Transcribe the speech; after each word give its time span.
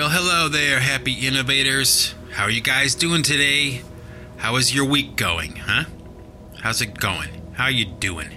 Well, 0.00 0.08
hello 0.08 0.48
there, 0.48 0.80
happy 0.80 1.12
innovators. 1.26 2.14
How 2.30 2.44
are 2.44 2.50
you 2.50 2.62
guys 2.62 2.94
doing 2.94 3.22
today? 3.22 3.82
How 4.38 4.56
is 4.56 4.74
your 4.74 4.86
week 4.86 5.14
going, 5.14 5.56
huh? 5.56 5.84
How's 6.62 6.80
it 6.80 6.98
going? 6.98 7.28
How 7.52 7.64
are 7.64 7.70
you 7.70 7.84
doing? 7.84 8.30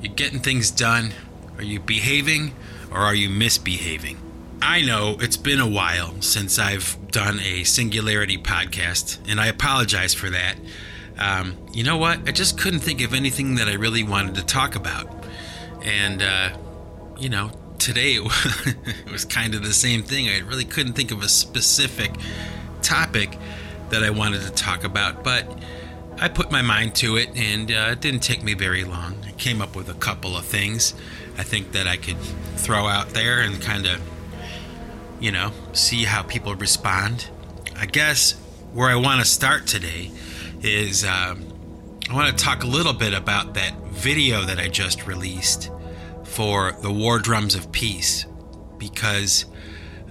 You 0.00 0.08
getting 0.08 0.40
things 0.40 0.72
done? 0.72 1.12
Are 1.58 1.62
you 1.62 1.78
behaving 1.78 2.56
or 2.90 2.98
are 2.98 3.14
you 3.14 3.30
misbehaving? 3.30 4.18
I 4.60 4.82
know 4.82 5.16
it's 5.20 5.36
been 5.36 5.60
a 5.60 5.68
while 5.68 6.20
since 6.20 6.58
I've 6.58 6.98
done 7.12 7.38
a 7.38 7.62
Singularity 7.62 8.36
podcast, 8.36 9.20
and 9.28 9.40
I 9.40 9.46
apologize 9.46 10.12
for 10.12 10.28
that. 10.30 10.56
Um, 11.16 11.56
you 11.72 11.84
know 11.84 11.98
what? 11.98 12.28
I 12.28 12.32
just 12.32 12.58
couldn't 12.58 12.80
think 12.80 13.00
of 13.00 13.14
anything 13.14 13.54
that 13.54 13.68
I 13.68 13.74
really 13.74 14.02
wanted 14.02 14.34
to 14.34 14.44
talk 14.44 14.74
about. 14.74 15.24
And, 15.84 16.20
uh, 16.20 16.58
you 17.16 17.28
know, 17.28 17.52
today 17.84 18.14
it 18.16 19.12
was 19.12 19.26
kind 19.26 19.54
of 19.54 19.62
the 19.62 19.74
same 19.74 20.02
thing. 20.02 20.26
I 20.26 20.38
really 20.38 20.64
couldn't 20.64 20.94
think 20.94 21.10
of 21.10 21.22
a 21.22 21.28
specific 21.28 22.12
topic 22.80 23.38
that 23.90 24.02
I 24.02 24.08
wanted 24.08 24.40
to 24.40 24.50
talk 24.50 24.84
about, 24.84 25.22
but 25.22 25.46
I 26.18 26.28
put 26.28 26.50
my 26.50 26.62
mind 26.62 26.94
to 26.96 27.16
it 27.18 27.28
and 27.36 27.70
uh, 27.70 27.90
it 27.90 28.00
didn't 28.00 28.20
take 28.20 28.42
me 28.42 28.54
very 28.54 28.84
long. 28.84 29.16
I 29.26 29.32
came 29.32 29.60
up 29.60 29.76
with 29.76 29.90
a 29.90 29.94
couple 29.94 30.34
of 30.34 30.46
things 30.46 30.94
I 31.36 31.42
think 31.42 31.72
that 31.72 31.86
I 31.86 31.98
could 31.98 32.16
throw 32.56 32.86
out 32.86 33.10
there 33.10 33.42
and 33.42 33.60
kind 33.60 33.84
of, 33.84 34.00
you 35.20 35.30
know, 35.30 35.52
see 35.74 36.04
how 36.04 36.22
people 36.22 36.54
respond. 36.54 37.28
I 37.76 37.84
guess 37.84 38.32
where 38.72 38.88
I 38.88 38.96
want 38.96 39.20
to 39.20 39.26
start 39.26 39.66
today 39.66 40.10
is 40.62 41.04
uh, 41.04 41.34
I 42.08 42.14
want 42.14 42.34
to 42.36 42.44
talk 42.44 42.64
a 42.64 42.66
little 42.66 42.94
bit 42.94 43.12
about 43.12 43.52
that 43.54 43.76
video 43.88 44.40
that 44.46 44.58
I 44.58 44.68
just 44.68 45.06
released 45.06 45.70
for 46.34 46.72
the 46.82 46.90
War 46.90 47.20
Drums 47.20 47.54
of 47.54 47.70
Peace 47.70 48.26
because 48.76 49.44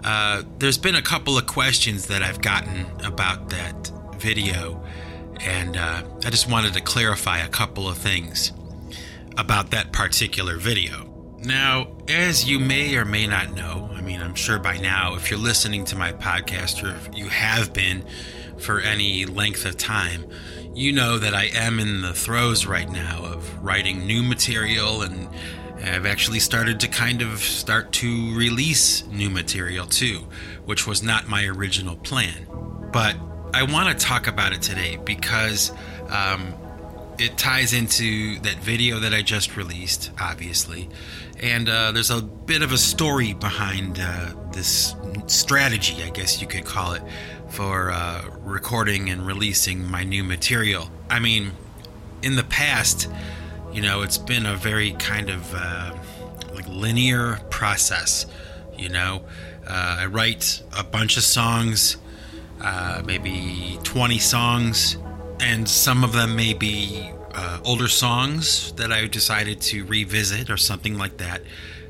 uh, 0.06 0.44
there's 0.58 0.78
been 0.78 0.96
a 0.96 1.02
couple 1.02 1.38
of 1.38 1.46
questions 1.46 2.08
that 2.08 2.24
I've 2.24 2.42
gotten 2.42 2.86
about 3.04 3.50
that 3.50 3.92
video, 4.16 4.82
and 5.42 5.76
uh, 5.76 6.04
I 6.26 6.30
just 6.30 6.50
wanted 6.50 6.76
to 6.76 6.82
clarify 6.82 7.40
a 7.40 7.50
couple 7.50 7.90
of 7.90 7.98
things 7.98 8.54
about 9.38 9.72
that 9.72 9.92
particular 9.92 10.58
video. 10.58 11.10
Now, 11.40 11.98
as 12.08 12.50
you 12.50 12.58
may 12.58 12.96
or 12.96 13.04
may 13.04 13.28
not 13.28 13.54
know, 13.54 13.90
I 13.94 14.00
mean, 14.00 14.22
I'm 14.22 14.36
sure 14.36 14.60
by 14.60 14.78
now, 14.78 15.16
if 15.16 15.30
you're 15.30 15.40
listening 15.40 15.84
to 15.86 15.98
my 15.98 16.14
podcast 16.14 16.84
or 16.84 16.96
if 16.96 17.18
you 17.18 17.28
have 17.28 17.74
been 17.74 18.06
for 18.60 18.80
any 18.80 19.26
length 19.26 19.66
of 19.66 19.76
time, 19.76 20.26
you 20.74 20.94
know 20.94 21.18
that 21.18 21.34
I 21.34 21.50
am 21.54 21.80
in 21.80 22.02
the 22.02 22.14
throes 22.14 22.66
right 22.66 22.90
now 22.90 23.26
of 23.26 23.62
writing 23.62 24.08
new 24.08 24.24
material 24.24 25.02
and 25.02 25.28
I've 25.90 26.06
actually 26.06 26.40
started 26.40 26.80
to 26.82 26.88
kind 26.88 27.22
of 27.22 27.40
start 27.40 27.92
to 27.94 28.36
release 28.36 29.06
new 29.08 29.30
material 29.30 29.86
too, 29.86 30.28
which 30.66 30.88
was 30.88 31.04
not 31.04 31.28
my 31.28 31.46
original 31.46 31.96
plan. 31.98 32.48
But 32.92 33.16
I 33.54 33.64
want 33.64 33.98
to 33.98 34.06
talk 34.06 34.28
about 34.28 34.54
it 34.54 34.62
today 34.62 34.98
because 35.04 35.72
um, 36.10 36.54
it 37.20 37.38
ties 37.38 37.74
into 37.74 38.40
that 38.40 38.56
video 38.56 39.00
that 39.00 39.14
I 39.14 39.22
just 39.22 39.56
released, 39.56 40.12
obviously. 40.20 40.90
And 41.42 41.70
uh, 41.70 41.92
there's 41.92 42.12
a 42.12 42.22
bit 42.22 42.62
of 42.62 42.72
a 42.72 42.78
story 42.78 43.34
behind 43.34 44.00
uh, 44.00 44.34
this 44.52 44.96
strategy, 45.28 46.02
I 46.04 46.10
guess 46.10 46.42
you 46.42 46.48
could 46.48 46.66
call 46.66 46.94
it, 46.94 47.04
for 47.50 47.92
uh, 47.92 48.24
recording 48.42 49.10
and 49.10 49.26
releasing 49.26 49.90
my 49.90 50.04
new 50.04 50.24
material. 50.24 50.90
I 51.10 51.20
mean, 51.20 51.52
in 52.22 52.36
the 52.36 52.44
past, 52.44 53.10
you 53.74 53.82
know, 53.82 54.04
it's 54.04 54.20
been 54.20 54.46
a 54.46 54.56
very 54.56 54.92
kind 54.94 55.30
of 55.30 55.54
uh, 55.54 55.96
like 56.54 56.68
linear 56.68 57.40
process. 57.50 58.28
You 58.78 58.90
know, 58.90 59.24
uh, 59.68 59.98
I 60.02 60.06
write 60.06 60.62
a 60.78 60.84
bunch 60.84 61.18
of 61.18 61.24
songs, 61.24 61.98
uh, 62.62 63.02
maybe 63.06 63.80
20 63.84 64.20
songs, 64.20 64.98
and 65.40 65.68
some 65.68 66.04
of 66.04 66.14
them 66.14 66.36
may 66.36 66.54
be 66.54 67.12
uh, 67.34 67.60
older 67.66 67.88
songs 67.88 68.74
that 68.74 68.92
I 68.92 69.08
decided 69.08 69.60
to 69.62 69.86
revisit 69.86 70.52
or 70.52 70.58
something 70.58 70.98
like 70.98 71.18
that. 71.18 71.42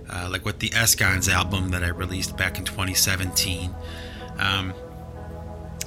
Uh, 0.09 0.29
like 0.29 0.45
with 0.45 0.59
the 0.59 0.69
Escons 0.69 1.31
album 1.31 1.69
that 1.69 1.83
I 1.83 1.87
released 1.87 2.37
back 2.37 2.59
in 2.59 2.65
2017. 2.65 3.73
Um, 4.37 4.73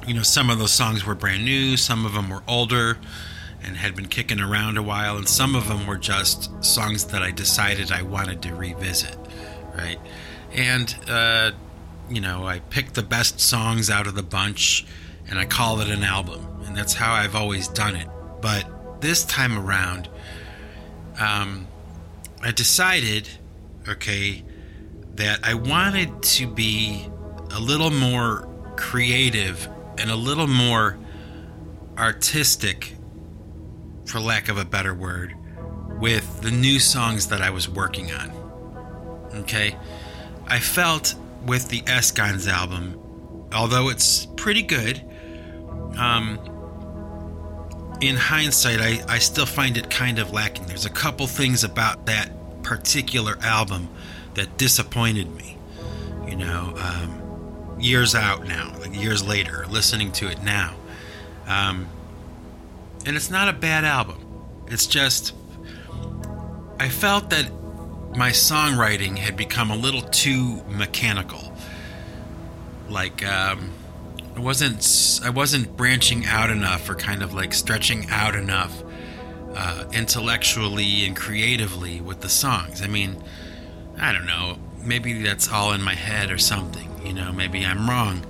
you 0.06 0.14
know, 0.14 0.22
some 0.22 0.50
of 0.50 0.58
those 0.58 0.72
songs 0.72 1.04
were 1.04 1.14
brand 1.14 1.44
new, 1.44 1.76
some 1.76 2.06
of 2.06 2.14
them 2.14 2.30
were 2.30 2.42
older 2.48 2.98
and 3.62 3.76
had 3.76 3.96
been 3.96 4.08
kicking 4.08 4.40
around 4.40 4.78
a 4.78 4.82
while, 4.82 5.16
and 5.16 5.28
some 5.28 5.54
of 5.54 5.68
them 5.68 5.86
were 5.86 5.96
just 5.96 6.64
songs 6.64 7.06
that 7.06 7.22
I 7.22 7.30
decided 7.30 7.90
I 7.90 8.02
wanted 8.02 8.42
to 8.42 8.54
revisit, 8.54 9.16
right? 9.76 9.98
And, 10.52 10.94
uh, 11.08 11.52
you 12.08 12.20
know, 12.20 12.46
I 12.46 12.60
picked 12.60 12.94
the 12.94 13.02
best 13.02 13.40
songs 13.40 13.90
out 13.90 14.06
of 14.06 14.14
the 14.14 14.22
bunch 14.22 14.86
and 15.28 15.38
I 15.38 15.44
call 15.44 15.80
it 15.80 15.88
an 15.88 16.04
album, 16.04 16.62
and 16.66 16.76
that's 16.76 16.94
how 16.94 17.12
I've 17.12 17.34
always 17.34 17.68
done 17.68 17.96
it. 17.96 18.08
But 18.40 19.00
this 19.00 19.24
time 19.24 19.58
around, 19.58 20.08
um, 21.18 21.66
I 22.42 22.52
decided, 22.52 23.28
okay, 23.88 24.44
that 25.16 25.40
I 25.42 25.54
wanted 25.54 26.22
to 26.22 26.46
be 26.46 27.08
a 27.50 27.58
little 27.58 27.90
more 27.90 28.48
creative 28.76 29.68
and 29.98 30.10
a 30.10 30.16
little 30.16 30.46
more 30.46 30.98
artistic, 31.98 32.95
for 34.06 34.20
lack 34.20 34.48
of 34.48 34.58
a 34.58 34.64
better 34.64 34.94
word, 34.94 35.34
with 36.00 36.40
the 36.42 36.50
new 36.50 36.78
songs 36.78 37.28
that 37.28 37.42
I 37.42 37.50
was 37.50 37.68
working 37.68 38.12
on. 38.12 38.30
Okay? 39.34 39.76
I 40.46 40.58
felt 40.60 41.14
with 41.44 41.68
the 41.68 41.82
Escons 41.82 42.48
album, 42.48 43.00
although 43.52 43.88
it's 43.88 44.26
pretty 44.36 44.62
good, 44.62 45.02
um, 45.96 46.38
in 48.00 48.16
hindsight, 48.16 48.80
I, 48.80 49.02
I 49.08 49.18
still 49.18 49.46
find 49.46 49.76
it 49.76 49.88
kind 49.88 50.18
of 50.18 50.32
lacking. 50.32 50.66
There's 50.66 50.84
a 50.84 50.90
couple 50.90 51.26
things 51.26 51.64
about 51.64 52.06
that 52.06 52.30
particular 52.62 53.38
album 53.40 53.88
that 54.34 54.58
disappointed 54.58 55.34
me. 55.34 55.56
You 56.28 56.36
know, 56.36 56.74
um, 56.76 57.76
years 57.80 58.14
out 58.14 58.46
now, 58.46 58.74
like 58.80 58.94
years 58.94 59.26
later, 59.26 59.64
listening 59.70 60.12
to 60.12 60.28
it 60.28 60.42
now. 60.42 60.74
Um, 61.46 61.86
and 63.06 63.16
it's 63.16 63.30
not 63.30 63.48
a 63.48 63.52
bad 63.52 63.84
album. 63.84 64.20
It's 64.66 64.86
just, 64.86 65.32
I 66.78 66.88
felt 66.88 67.30
that 67.30 67.50
my 68.16 68.30
songwriting 68.30 69.16
had 69.16 69.36
become 69.36 69.70
a 69.70 69.76
little 69.76 70.02
too 70.02 70.62
mechanical. 70.68 71.52
Like, 72.88 73.24
um, 73.24 73.70
I 74.34 74.40
wasn't, 74.40 75.20
I 75.24 75.30
wasn't 75.30 75.76
branching 75.76 76.26
out 76.26 76.50
enough 76.50 76.90
or 76.90 76.94
kind 76.94 77.22
of 77.22 77.32
like 77.32 77.54
stretching 77.54 78.10
out 78.10 78.34
enough 78.34 78.82
uh, 79.54 79.84
intellectually 79.92 81.06
and 81.06 81.16
creatively 81.16 82.00
with 82.00 82.20
the 82.20 82.28
songs. 82.28 82.82
I 82.82 82.88
mean, 82.88 83.22
I 83.98 84.12
don't 84.12 84.26
know. 84.26 84.58
Maybe 84.82 85.22
that's 85.22 85.50
all 85.50 85.72
in 85.72 85.82
my 85.82 85.94
head 85.94 86.30
or 86.30 86.38
something. 86.38 86.90
You 87.04 87.12
know, 87.12 87.32
maybe 87.32 87.64
I'm 87.64 87.88
wrong, 87.88 88.26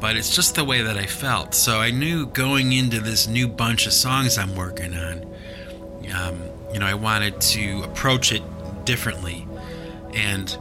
but 0.00 0.16
it's 0.16 0.34
just 0.34 0.54
the 0.54 0.64
way 0.64 0.82
that 0.82 0.96
I 0.96 1.06
felt. 1.06 1.54
So 1.54 1.80
I 1.80 1.90
knew 1.90 2.26
going 2.26 2.72
into 2.72 3.00
this 3.00 3.26
new 3.26 3.48
bunch 3.48 3.86
of 3.86 3.92
songs 3.92 4.38
I'm 4.38 4.54
working 4.54 4.94
on, 4.94 5.26
um, 6.14 6.42
you 6.72 6.78
know, 6.78 6.86
I 6.86 6.94
wanted 6.94 7.40
to 7.40 7.82
approach 7.82 8.32
it 8.32 8.42
differently. 8.84 9.46
And, 10.14 10.56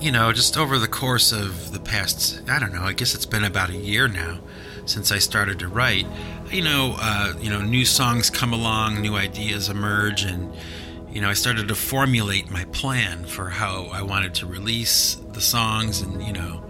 you 0.00 0.12
know, 0.12 0.32
just 0.32 0.56
over 0.56 0.78
the 0.78 0.88
course 0.88 1.32
of 1.32 1.72
the 1.72 1.80
past, 1.80 2.42
I 2.48 2.58
don't 2.58 2.72
know, 2.72 2.82
I 2.82 2.92
guess 2.92 3.14
it's 3.14 3.26
been 3.26 3.44
about 3.44 3.70
a 3.70 3.76
year 3.76 4.08
now 4.08 4.38
since 4.86 5.12
I 5.12 5.18
started 5.18 5.58
to 5.60 5.68
write. 5.68 6.06
You 6.50 6.62
know, 6.62 6.96
uh, 6.98 7.34
you 7.40 7.50
know, 7.50 7.60
new 7.60 7.84
songs 7.84 8.30
come 8.30 8.52
along, 8.52 9.00
new 9.00 9.16
ideas 9.16 9.68
emerge, 9.68 10.22
and 10.24 10.54
you 11.10 11.20
know, 11.20 11.28
I 11.28 11.32
started 11.34 11.68
to 11.68 11.74
formulate 11.74 12.50
my 12.50 12.64
plan 12.66 13.24
for 13.24 13.48
how 13.48 13.86
I 13.86 14.02
wanted 14.02 14.34
to 14.34 14.46
release 14.46 15.16
the 15.32 15.40
songs, 15.40 16.00
and 16.00 16.22
you 16.22 16.32
know, 16.32 16.62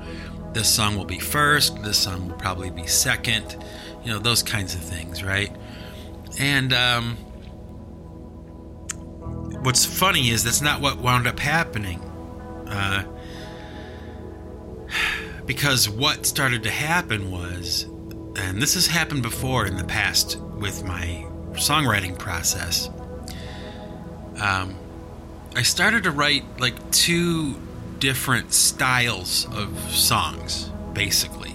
this 0.56 0.74
song 0.74 0.96
will 0.96 1.04
be 1.04 1.18
first, 1.18 1.82
this 1.82 1.98
song 1.98 2.28
will 2.28 2.36
probably 2.36 2.70
be 2.70 2.86
second, 2.86 3.62
you 4.02 4.10
know, 4.10 4.18
those 4.18 4.42
kinds 4.42 4.74
of 4.74 4.80
things, 4.80 5.22
right? 5.22 5.54
And 6.38 6.72
um, 6.72 7.16
what's 9.62 9.84
funny 9.84 10.30
is 10.30 10.44
that's 10.44 10.62
not 10.62 10.80
what 10.80 10.96
wound 10.96 11.26
up 11.26 11.38
happening. 11.38 12.00
Uh, 12.66 13.04
because 15.44 15.90
what 15.90 16.24
started 16.24 16.62
to 16.62 16.70
happen 16.70 17.30
was, 17.30 17.82
and 18.36 18.60
this 18.62 18.72
has 18.74 18.86
happened 18.86 19.22
before 19.22 19.66
in 19.66 19.76
the 19.76 19.84
past 19.84 20.40
with 20.58 20.84
my 20.84 21.26
songwriting 21.52 22.18
process 22.18 22.88
um, 24.40 24.76
I 25.54 25.62
started 25.62 26.02
to 26.04 26.10
write 26.10 26.44
like 26.60 26.90
two 26.92 27.54
different 27.98 28.52
styles 28.52 29.46
of 29.52 29.78
songs, 29.90 30.70
basically. 30.92 31.54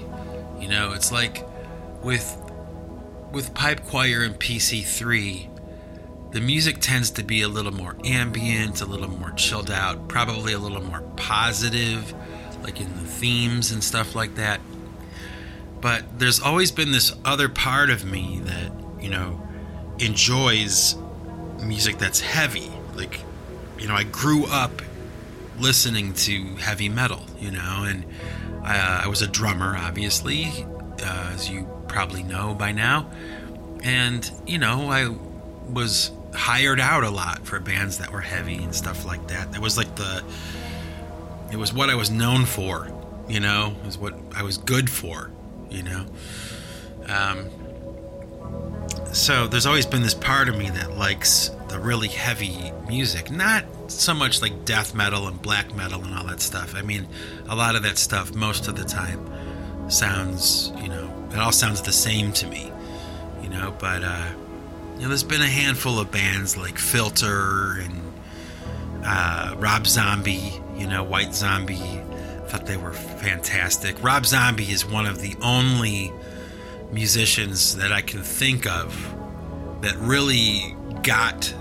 You 0.59 0.67
know, 0.67 0.93
it's 0.93 1.11
like 1.11 1.47
with 2.03 2.37
with 3.31 3.53
pipe 3.53 3.85
choir 3.87 4.23
and 4.23 4.37
PC3, 4.37 5.47
the 6.31 6.41
music 6.41 6.79
tends 6.79 7.11
to 7.11 7.23
be 7.23 7.41
a 7.41 7.47
little 7.47 7.73
more 7.73 7.95
ambient, 8.03 8.81
a 8.81 8.85
little 8.85 9.09
more 9.09 9.31
chilled 9.31 9.71
out, 9.71 10.07
probably 10.07 10.53
a 10.53 10.59
little 10.59 10.83
more 10.83 11.01
positive, 11.15 12.13
like 12.63 12.79
in 12.79 12.91
the 12.93 13.05
themes 13.05 13.71
and 13.71 13.83
stuff 13.83 14.15
like 14.15 14.35
that. 14.35 14.59
But 15.79 16.19
there's 16.19 16.39
always 16.39 16.71
been 16.71 16.91
this 16.91 17.13
other 17.25 17.49
part 17.49 17.89
of 17.89 18.05
me 18.05 18.41
that, 18.43 18.71
you 19.01 19.09
know, 19.09 19.41
enjoys 19.99 20.95
music 21.61 21.97
that's 21.97 22.19
heavy. 22.19 22.71
Like, 22.95 23.19
you 23.79 23.87
know, 23.87 23.95
I 23.95 24.03
grew 24.03 24.45
up 24.45 24.81
listening 25.61 26.13
to 26.13 26.55
heavy 26.55 26.89
metal, 26.89 27.23
you 27.39 27.51
know, 27.51 27.85
and 27.87 28.05
uh, 28.63 29.01
I 29.05 29.07
was 29.07 29.21
a 29.21 29.27
drummer, 29.27 29.75
obviously, 29.77 30.65
uh, 31.03 31.31
as 31.33 31.49
you 31.49 31.67
probably 31.87 32.23
know 32.23 32.53
by 32.53 32.71
now. 32.71 33.09
And, 33.83 34.29
you 34.45 34.57
know, 34.57 34.91
I 34.91 35.15
was 35.71 36.11
hired 36.33 36.79
out 36.79 37.03
a 37.03 37.09
lot 37.09 37.45
for 37.45 37.59
bands 37.59 37.97
that 37.99 38.11
were 38.11 38.21
heavy 38.21 38.55
and 38.55 38.73
stuff 38.75 39.05
like 39.05 39.27
that. 39.27 39.51
That 39.51 39.61
was 39.61 39.77
like 39.77 39.95
the, 39.95 40.23
it 41.51 41.57
was 41.57 41.73
what 41.73 41.89
I 41.89 41.95
was 41.95 42.09
known 42.09 42.45
for, 42.45 42.89
you 43.27 43.39
know, 43.39 43.75
it 43.81 43.85
was 43.85 43.97
what 43.97 44.17
I 44.35 44.43
was 44.43 44.57
good 44.57 44.89
for, 44.89 45.31
you 45.69 45.83
know. 45.83 46.05
Um, 47.07 47.49
so 49.13 49.47
there's 49.47 49.65
always 49.65 49.85
been 49.85 50.01
this 50.01 50.13
part 50.13 50.47
of 50.47 50.57
me 50.57 50.69
that 50.69 50.97
likes 50.97 51.51
the 51.71 51.79
really 51.79 52.09
heavy 52.09 52.71
music, 52.87 53.31
not 53.31 53.63
so 53.87 54.13
much 54.13 54.41
like 54.41 54.65
death 54.65 54.93
metal 54.93 55.27
and 55.27 55.41
black 55.41 55.73
metal 55.73 56.03
and 56.03 56.13
all 56.13 56.25
that 56.27 56.41
stuff. 56.41 56.75
I 56.75 56.81
mean, 56.81 57.07
a 57.47 57.55
lot 57.55 57.75
of 57.75 57.83
that 57.83 57.97
stuff 57.97 58.35
most 58.35 58.67
of 58.67 58.75
the 58.75 58.83
time 58.83 59.25
sounds, 59.89 60.71
you 60.81 60.89
know, 60.89 61.29
it 61.31 61.39
all 61.39 61.53
sounds 61.53 61.81
the 61.81 61.93
same 61.93 62.33
to 62.33 62.47
me, 62.47 62.71
you 63.41 63.49
know, 63.49 63.73
but 63.79 64.03
uh 64.03 64.31
you 64.95 65.03
know, 65.03 65.07
there's 65.07 65.23
been 65.23 65.41
a 65.41 65.47
handful 65.47 65.97
of 65.97 66.11
bands 66.11 66.57
like 66.57 66.77
Filter 66.77 67.79
and 67.79 68.13
uh, 69.03 69.55
Rob 69.57 69.87
Zombie, 69.87 70.61
you 70.75 70.85
know, 70.85 71.03
White 71.03 71.33
Zombie. 71.33 71.73
I 71.73 72.47
thought 72.47 72.67
they 72.67 72.77
were 72.77 72.93
fantastic. 72.93 73.95
Rob 74.03 74.27
Zombie 74.27 74.71
is 74.71 74.85
one 74.85 75.07
of 75.07 75.19
the 75.19 75.35
only 75.41 76.13
musicians 76.91 77.77
that 77.77 77.91
I 77.91 78.01
can 78.01 78.21
think 78.21 78.67
of 78.67 78.93
that 79.81 79.95
really 79.97 80.75
got 81.01 81.51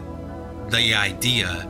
the 0.71 0.95
idea 0.95 1.69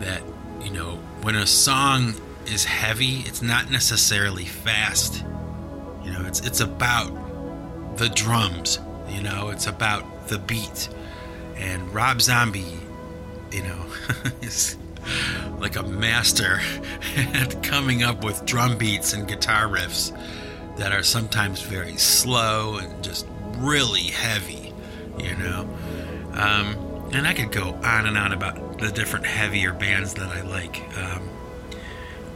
that, 0.00 0.22
you 0.62 0.70
know, 0.70 0.98
when 1.22 1.36
a 1.36 1.46
song 1.46 2.14
is 2.46 2.64
heavy, 2.64 3.22
it's 3.26 3.42
not 3.42 3.70
necessarily 3.70 4.44
fast. 4.44 5.24
You 6.04 6.12
know, 6.12 6.24
it's 6.26 6.40
it's 6.40 6.60
about 6.60 7.10
the 7.96 8.08
drums, 8.08 8.78
you 9.08 9.22
know, 9.22 9.50
it's 9.50 9.66
about 9.66 10.28
the 10.28 10.38
beat. 10.38 10.88
And 11.56 11.92
Rob 11.94 12.22
Zombie, 12.22 12.78
you 13.52 13.62
know, 13.62 13.86
is 14.42 14.76
like 15.58 15.76
a 15.76 15.82
master 15.82 16.60
at 17.16 17.62
coming 17.62 18.02
up 18.02 18.24
with 18.24 18.44
drum 18.46 18.78
beats 18.78 19.12
and 19.12 19.28
guitar 19.28 19.66
riffs 19.66 20.16
that 20.76 20.92
are 20.92 21.02
sometimes 21.02 21.60
very 21.60 21.96
slow 21.96 22.78
and 22.78 23.04
just 23.04 23.26
really 23.58 24.04
heavy, 24.04 24.72
you 25.18 25.36
know. 25.36 25.68
Um, 26.32 26.89
and 27.12 27.26
I 27.26 27.34
could 27.34 27.52
go 27.52 27.74
on 27.82 28.06
and 28.06 28.16
on 28.16 28.32
about 28.32 28.78
the 28.78 28.90
different 28.90 29.26
heavier 29.26 29.72
bands 29.72 30.14
that 30.14 30.28
I 30.28 30.42
like. 30.42 30.82
Um, 30.96 31.28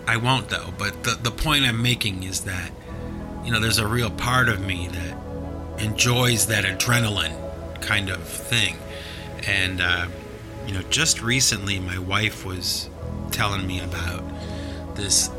I 0.06 0.17
won't 0.17 0.49
though, 0.49 0.73
but 0.76 1.05
the, 1.05 1.19
the 1.23 1.31
point 1.31 1.65
I'm 1.65 1.82
making 1.82 2.25
is 2.25 2.43
that, 2.44 2.71
you 3.44 3.53
know, 3.53 3.61
there's 3.61 3.79
a 3.79 3.87
real 3.87 4.11
part 4.11 4.49
of 4.49 4.61
me 4.61 4.88
that 4.88 5.82
enjoys 5.82 6.47
that 6.49 6.65
adrenaline 6.65 7.81
kind 7.81 8.11
of 8.11 8.23
thing. 8.23 8.76
And, 9.47 9.81
uh, 9.81 10.06
you 10.67 10.75
know, 10.75 10.82
just 10.82 11.23
recently 11.23 11.79
my 11.79 11.99
wife 11.99 12.44
was 12.44 12.88
telling 13.31 13.67
me 13.67 13.81
about 13.81 14.25
this 14.94 15.31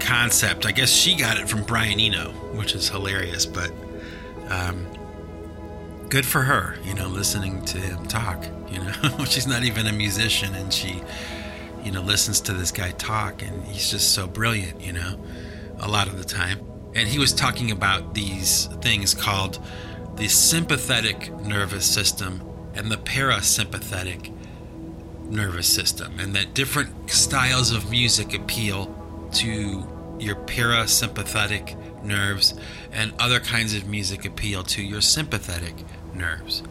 concept. 0.00 0.66
I 0.66 0.72
guess 0.72 0.90
she 0.90 1.16
got 1.16 1.38
it 1.38 1.48
from 1.48 1.62
Brian 1.62 2.00
Eno, 2.00 2.30
which 2.52 2.74
is 2.74 2.88
hilarious, 2.88 3.46
but 3.46 3.70
um, 4.48 4.86
good 6.14 6.24
for 6.24 6.42
her, 6.42 6.76
you 6.84 6.94
know, 6.94 7.08
listening 7.08 7.60
to 7.64 7.76
him 7.76 8.06
talk. 8.06 8.46
You 8.70 8.78
know, 8.78 9.24
she's 9.24 9.48
not 9.48 9.64
even 9.64 9.88
a 9.88 9.92
musician 9.92 10.54
and 10.54 10.72
she, 10.72 11.02
you 11.82 11.90
know, 11.90 12.02
listens 12.02 12.40
to 12.42 12.52
this 12.52 12.70
guy 12.70 12.92
talk 12.92 13.42
and 13.42 13.64
he's 13.66 13.90
just 13.90 14.14
so 14.14 14.28
brilliant, 14.28 14.80
you 14.80 14.92
know, 14.92 15.18
a 15.80 15.88
lot 15.88 16.06
of 16.06 16.16
the 16.16 16.22
time. 16.22 16.60
And 16.94 17.08
he 17.08 17.18
was 17.18 17.32
talking 17.32 17.72
about 17.72 18.14
these 18.14 18.66
things 18.80 19.12
called 19.12 19.58
the 20.14 20.28
sympathetic 20.28 21.32
nervous 21.40 21.84
system 21.84 22.48
and 22.74 22.92
the 22.92 22.96
parasympathetic 22.96 24.32
nervous 25.24 25.66
system, 25.66 26.20
and 26.20 26.32
that 26.36 26.54
different 26.54 27.10
styles 27.10 27.72
of 27.72 27.90
music 27.90 28.34
appeal 28.34 28.86
to 29.32 29.84
your 30.20 30.36
parasympathetic 30.36 32.04
nerves, 32.04 32.54
and 32.92 33.12
other 33.18 33.40
kinds 33.40 33.74
of 33.74 33.88
music 33.88 34.24
appeal 34.24 34.62
to 34.62 34.80
your 34.80 35.00
sympathetic 35.00 35.74
nerves. 36.14 36.62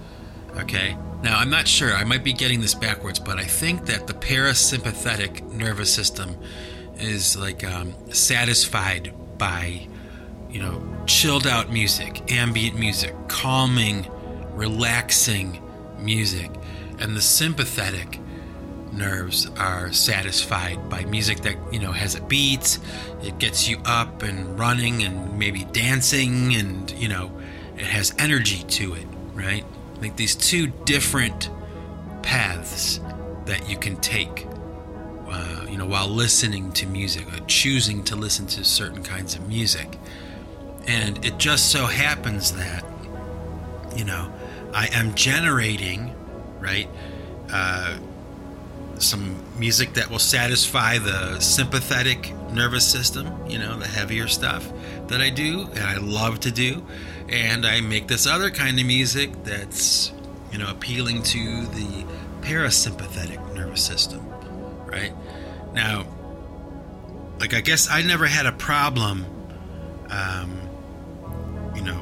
Okay? 0.58 0.98
Now, 1.22 1.40
I'm 1.40 1.50
not 1.50 1.68
sure, 1.68 1.94
I 1.94 2.04
might 2.04 2.24
be 2.24 2.34
getting 2.34 2.62
this 2.62 2.74
backwards, 2.74 3.20
but 3.20 3.40
I 3.40 3.46
think 3.46 3.86
that 3.86 4.08
the 4.08 4.14
parasympathetic 4.14 5.42
nervous 5.54 5.94
system 5.94 6.36
is 6.98 7.38
like 7.38 7.64
um, 7.64 7.94
satisfied 8.14 9.14
by, 9.38 9.88
you 10.50 10.62
know, 10.62 10.84
chilled 11.06 11.48
out 11.48 11.72
music, 11.72 12.32
ambient 12.32 12.78
music, 12.78 13.16
calming, 13.28 14.06
relaxing 14.54 15.62
music. 15.98 16.52
And 17.00 17.16
the 17.16 17.22
sympathetic 17.22 18.20
nerves 18.94 19.50
are 19.58 19.92
satisfied 19.92 20.90
by 20.90 21.04
music 21.06 21.40
that 21.40 21.56
you 21.74 21.80
know 21.80 21.92
has 21.92 22.16
a 22.16 22.22
beat 22.22 22.78
it 23.24 23.38
gets 23.40 23.68
you 23.68 23.82
up 23.86 24.22
and 24.22 24.60
running 24.60 25.04
and 25.04 25.38
maybe 25.38 25.66
dancing 25.72 26.54
and 26.56 26.92
you 26.92 27.08
know 27.08 27.32
it 27.76 27.86
has 27.86 28.14
energy 28.20 28.64
to 28.66 28.94
it 28.94 29.08
right 29.34 29.66
like 30.02 30.16
these 30.16 30.36
two 30.36 30.68
different 30.86 31.50
paths 32.22 33.00
that 33.46 33.70
you 33.70 33.78
can 33.78 33.96
take 33.98 34.48
uh, 35.30 35.66
you 35.70 35.78
know 35.78 35.86
while 35.86 36.08
listening 36.08 36.72
to 36.72 36.86
music 36.86 37.28
or 37.34 37.46
choosing 37.48 38.04
to 38.04 38.16
listen 38.16 38.46
to 38.46 38.64
certain 38.64 39.04
kinds 39.04 39.36
of 39.36 39.48
music 39.48 39.98
and 40.88 41.24
it 41.26 41.38
just 41.38 41.72
so 41.72 41.86
happens 41.86 42.54
that 42.54 42.84
you 43.96 44.06
know 44.06 44.32
i 44.74 44.88
am 44.94 45.14
generating 45.16 46.14
right 46.60 46.88
uh, 47.52 47.98
some 49.00 49.36
music 49.58 49.94
that 49.94 50.10
will 50.10 50.20
satisfy 50.20 50.98
the 50.98 51.40
sympathetic 51.40 52.34
nervous 52.54 52.90
system, 52.90 53.28
you 53.48 53.58
know, 53.58 53.78
the 53.78 53.88
heavier 53.88 54.28
stuff 54.28 54.72
that 55.08 55.22
I 55.22 55.30
do 55.30 55.68
and 55.74 55.84
I 55.84 55.98
love 55.98 56.40
to 56.42 56.52
do. 56.52 56.86
And 57.30 57.66
I 57.66 57.82
make 57.82 58.08
this 58.08 58.28
other 58.28 58.50
kind 58.50 58.80
of 58.80 58.86
music 58.86 59.32
that's, 59.44 60.12
you 60.52 60.58
know, 60.58 60.70
appealing 60.70 61.24
to 61.24 61.66
the 61.68 62.06
parasympathetic 62.42 63.56
nervous 63.56 63.84
system, 63.84 64.28
right? 64.86 65.14
Now, 65.74 66.06
like, 67.40 67.54
I 67.54 67.62
guess 67.62 67.90
I 67.90 68.02
never 68.02 68.26
had 68.26 68.46
a 68.46 68.52
problem, 68.52 69.26
um, 70.10 70.62
you 71.76 71.82
know, 71.82 72.02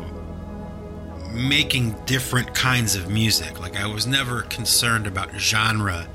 making 1.31 1.95
different 2.05 2.53
kinds 2.53 2.95
of 2.95 3.09
music. 3.09 3.59
Like, 3.59 3.77
I 3.77 3.87
was 3.87 4.05
never 4.05 4.41
concerned 4.43 5.07
about 5.07 5.33
genre 5.37 6.07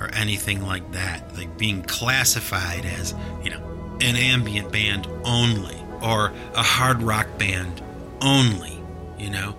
or 0.00 0.08
anything 0.14 0.64
like 0.66 0.92
that, 0.92 1.36
like 1.36 1.58
being 1.58 1.82
classified 1.82 2.84
as, 2.84 3.14
you 3.44 3.50
know, 3.50 3.60
an 4.00 4.16
ambient 4.16 4.72
band 4.72 5.06
only 5.24 5.76
or 6.02 6.32
a 6.54 6.62
hard 6.62 7.02
rock 7.02 7.26
band 7.38 7.82
only, 8.22 8.80
you 9.18 9.30
know. 9.30 9.54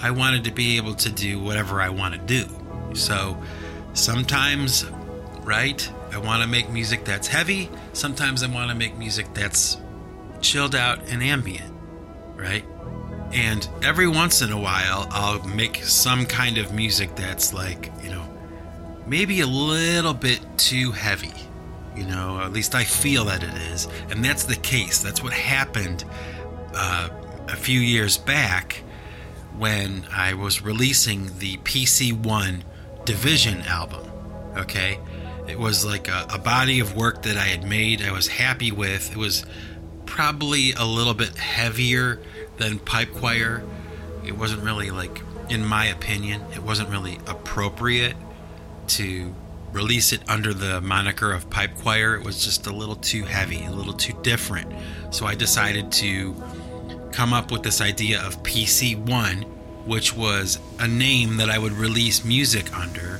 I 0.00 0.12
wanted 0.12 0.44
to 0.44 0.52
be 0.52 0.76
able 0.76 0.94
to 0.94 1.10
do 1.10 1.40
whatever 1.40 1.80
I 1.80 1.88
want 1.88 2.14
to 2.14 2.20
do. 2.20 2.46
So 2.94 3.36
sometimes, 3.94 4.86
right, 5.42 5.88
I 6.12 6.18
want 6.18 6.42
to 6.42 6.48
make 6.48 6.70
music 6.70 7.04
that's 7.04 7.26
heavy. 7.26 7.68
Sometimes 7.92 8.42
I 8.42 8.48
want 8.48 8.70
to 8.70 8.76
make 8.76 8.96
music 8.96 9.34
that's 9.34 9.76
chilled 10.40 10.74
out 10.74 11.00
and 11.08 11.22
ambient, 11.22 11.72
right? 12.36 12.64
And 13.32 13.68
every 13.82 14.08
once 14.08 14.40
in 14.40 14.52
a 14.52 14.58
while, 14.58 15.06
I'll 15.10 15.46
make 15.48 15.84
some 15.84 16.24
kind 16.26 16.58
of 16.58 16.72
music 16.72 17.14
that's 17.16 17.52
like, 17.52 17.90
you 18.02 18.10
know, 18.10 18.26
maybe 19.06 19.40
a 19.40 19.46
little 19.46 20.14
bit 20.14 20.40
too 20.56 20.92
heavy. 20.92 21.34
You 21.94 22.06
know, 22.06 22.40
at 22.40 22.52
least 22.52 22.74
I 22.74 22.84
feel 22.84 23.24
that 23.24 23.42
it 23.42 23.54
is. 23.72 23.88
And 24.10 24.24
that's 24.24 24.44
the 24.44 24.54
case. 24.54 25.02
That's 25.02 25.22
what 25.22 25.32
happened 25.32 26.04
uh, 26.74 27.08
a 27.48 27.56
few 27.56 27.80
years 27.80 28.16
back 28.16 28.82
when 29.56 30.06
I 30.12 30.34
was 30.34 30.62
releasing 30.62 31.38
the 31.38 31.56
PC1 31.58 32.62
Division 33.04 33.62
album. 33.62 34.08
Okay? 34.56 34.98
It 35.48 35.58
was 35.58 35.84
like 35.84 36.08
a, 36.08 36.26
a 36.30 36.38
body 36.38 36.80
of 36.80 36.94
work 36.94 37.22
that 37.22 37.36
I 37.36 37.46
had 37.46 37.64
made, 37.64 38.02
I 38.02 38.12
was 38.12 38.28
happy 38.28 38.70
with. 38.70 39.12
It 39.12 39.16
was 39.16 39.44
probably 40.06 40.72
a 40.72 40.84
little 40.84 41.14
bit 41.14 41.36
heavier 41.36 42.20
than 42.58 42.78
Pipe 42.78 43.12
Choir. 43.14 43.62
It 44.24 44.36
wasn't 44.36 44.62
really 44.62 44.90
like, 44.90 45.22
in 45.48 45.64
my 45.64 45.86
opinion, 45.86 46.42
it 46.54 46.62
wasn't 46.62 46.90
really 46.90 47.18
appropriate 47.26 48.16
to 48.88 49.34
release 49.72 50.12
it 50.12 50.20
under 50.28 50.52
the 50.52 50.80
moniker 50.80 51.32
of 51.32 51.48
Pipe 51.50 51.76
Choir. 51.76 52.14
It 52.14 52.24
was 52.24 52.44
just 52.44 52.66
a 52.66 52.72
little 52.72 52.96
too 52.96 53.24
heavy, 53.24 53.64
a 53.64 53.70
little 53.70 53.92
too 53.92 54.14
different. 54.22 54.72
So 55.10 55.26
I 55.26 55.34
decided 55.34 55.92
to 55.92 56.34
come 57.18 57.32
up 57.32 57.50
with 57.50 57.64
this 57.64 57.80
idea 57.80 58.24
of 58.24 58.40
PC1, 58.44 59.42
which 59.88 60.14
was 60.14 60.60
a 60.78 60.86
name 60.86 61.38
that 61.38 61.50
I 61.50 61.58
would 61.58 61.72
release 61.72 62.24
music 62.24 62.72
under 62.78 63.18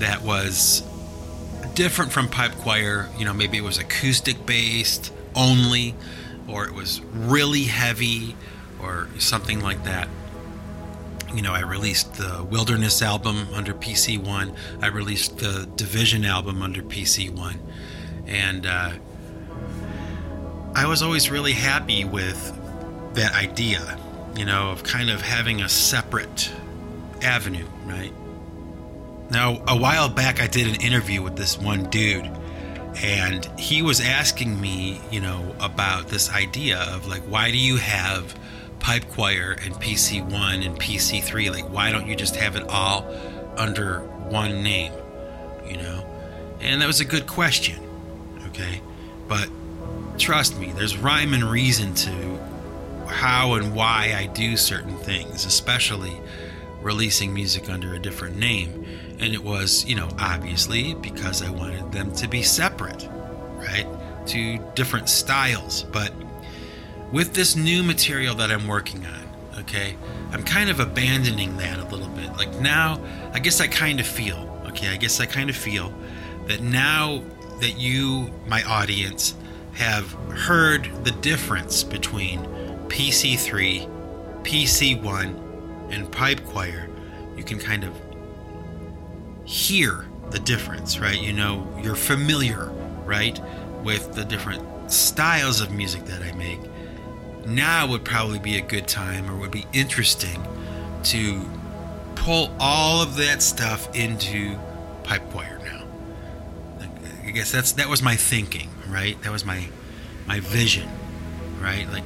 that 0.00 0.22
was 0.22 0.82
different 1.74 2.10
from 2.10 2.26
Pipe 2.28 2.50
Choir. 2.56 3.08
You 3.16 3.24
know, 3.24 3.32
maybe 3.32 3.56
it 3.56 3.60
was 3.62 3.78
acoustic 3.78 4.44
based 4.44 5.12
only, 5.36 5.94
or 6.48 6.66
it 6.66 6.74
was 6.74 7.02
really 7.12 7.62
heavy, 7.62 8.34
or 8.82 9.06
something 9.20 9.60
like 9.60 9.84
that 9.84 10.08
you 11.32 11.42
know, 11.42 11.52
I 11.52 11.60
released 11.60 12.14
the 12.14 12.44
Wilderness 12.48 13.02
album 13.02 13.48
under 13.52 13.74
PC1. 13.74 14.54
I 14.80 14.86
released 14.86 15.38
the 15.38 15.68
Division 15.74 16.24
album 16.24 16.62
under 16.62 16.80
PC1. 16.80 17.58
And 18.28 18.66
uh, 18.66 18.92
I 20.76 20.86
was 20.86 21.02
always 21.02 21.28
really 21.28 21.54
happy 21.54 22.04
with 22.04 22.56
that 23.14 23.34
idea, 23.34 23.98
you 24.36 24.44
know, 24.44 24.70
of 24.70 24.82
kind 24.82 25.10
of 25.10 25.22
having 25.22 25.62
a 25.62 25.68
separate 25.68 26.52
avenue, 27.22 27.66
right? 27.86 28.12
Now, 29.30 29.62
a 29.66 29.76
while 29.76 30.08
back, 30.08 30.40
I 30.40 30.46
did 30.46 30.66
an 30.66 30.80
interview 30.82 31.22
with 31.22 31.36
this 31.36 31.58
one 31.58 31.88
dude, 31.90 32.30
and 33.02 33.44
he 33.58 33.82
was 33.82 34.00
asking 34.00 34.60
me, 34.60 35.00
you 35.10 35.20
know, 35.20 35.54
about 35.60 36.08
this 36.08 36.30
idea 36.30 36.78
of 36.78 37.06
like, 37.06 37.22
why 37.22 37.50
do 37.50 37.58
you 37.58 37.76
have 37.76 38.34
pipe 38.84 39.08
choir 39.08 39.56
and 39.64 39.74
PC1 39.76 40.64
and 40.64 40.78
PC3. 40.78 41.50
Like, 41.50 41.64
why 41.70 41.90
don't 41.90 42.06
you 42.06 42.14
just 42.14 42.36
have 42.36 42.54
it 42.54 42.62
all 42.68 43.10
under 43.56 44.00
one 44.28 44.62
name? 44.62 44.92
You 45.66 45.78
know? 45.78 46.06
And 46.60 46.82
that 46.82 46.86
was 46.86 47.00
a 47.00 47.06
good 47.06 47.26
question. 47.26 47.80
Okay? 48.48 48.82
But 49.26 49.48
trust 50.18 50.58
me, 50.58 50.72
there's 50.72 50.98
rhyme 50.98 51.32
and 51.32 51.44
reason 51.44 51.94
to 51.94 52.38
how 53.06 53.54
and 53.54 53.74
why 53.74 54.14
I 54.16 54.26
do 54.26 54.56
certain 54.56 54.96
things, 54.98 55.44
especially 55.44 56.20
releasing 56.80 57.32
music 57.32 57.70
under 57.70 57.94
a 57.94 57.98
different 57.98 58.36
name. 58.36 58.84
And 59.18 59.32
it 59.34 59.42
was, 59.42 59.84
you 59.86 59.96
know, 59.96 60.08
obviously 60.18 60.94
because 60.94 61.42
I 61.42 61.50
wanted 61.50 61.92
them 61.92 62.12
to 62.16 62.28
be 62.28 62.42
separate, 62.42 63.08
right? 63.56 63.86
To 64.26 64.58
different 64.74 65.08
styles. 65.08 65.84
But 65.84 66.12
with 67.12 67.34
this 67.34 67.56
new 67.56 67.82
material 67.82 68.34
that 68.36 68.50
I'm 68.50 68.66
working 68.68 69.06
on, 69.06 69.60
okay, 69.60 69.96
I'm 70.32 70.44
kind 70.44 70.68
of 70.68 70.80
abandoning 70.80 71.56
that 71.58 71.78
a 71.78 71.84
little 71.84 72.08
bit. 72.08 72.36
Like 72.36 72.54
now, 72.60 73.00
I 73.32 73.38
guess 73.38 73.60
I 73.60 73.66
kind 73.66 74.00
of 74.00 74.06
feel, 74.06 74.62
okay, 74.66 74.88
I 74.88 74.96
guess 74.96 75.20
I 75.20 75.26
kind 75.26 75.48
of 75.48 75.56
feel 75.56 75.92
that 76.46 76.60
now 76.60 77.22
that 77.60 77.78
you, 77.78 78.30
my 78.46 78.62
audience, 78.64 79.34
have 79.74 80.12
heard 80.30 80.88
the 81.04 81.12
difference 81.12 81.82
between 81.82 82.40
PC3, 82.94 83.88
PC1, 84.44 85.92
and 85.92 86.12
Pipe 86.12 86.44
Choir, 86.44 86.88
you 87.36 87.42
can 87.42 87.58
kind 87.58 87.82
of 87.82 87.92
hear 89.44 90.06
the 90.30 90.38
difference, 90.38 91.00
right? 91.00 91.20
You 91.20 91.32
know, 91.32 91.66
you're 91.82 91.96
familiar, 91.96 92.66
right, 93.04 93.40
with 93.82 94.14
the 94.14 94.24
different 94.24 94.92
styles 94.92 95.60
of 95.60 95.72
music 95.72 96.04
that 96.04 96.22
I 96.22 96.36
make 96.36 96.60
now 97.44 97.88
would 97.88 98.04
probably 98.04 98.38
be 98.38 98.58
a 98.58 98.60
good 98.60 98.86
time 98.86 99.28
or 99.28 99.36
would 99.38 99.50
be 99.50 99.66
interesting 99.72 100.40
to 101.02 101.42
pull 102.14 102.54
all 102.60 103.02
of 103.02 103.16
that 103.16 103.42
stuff 103.42 103.92
into 103.96 104.56
pipe 105.02 105.28
choir 105.30 105.58
now. 105.64 105.84
I 107.26 107.30
guess 107.30 107.50
that's 107.50 107.72
that 107.72 107.88
was 107.88 108.02
my 108.02 108.14
thinking, 108.14 108.70
right? 108.88 109.20
That 109.22 109.32
was 109.32 109.44
my 109.44 109.66
my 110.26 110.38
vision, 110.38 110.88
right? 111.60 111.90
Like 111.90 112.04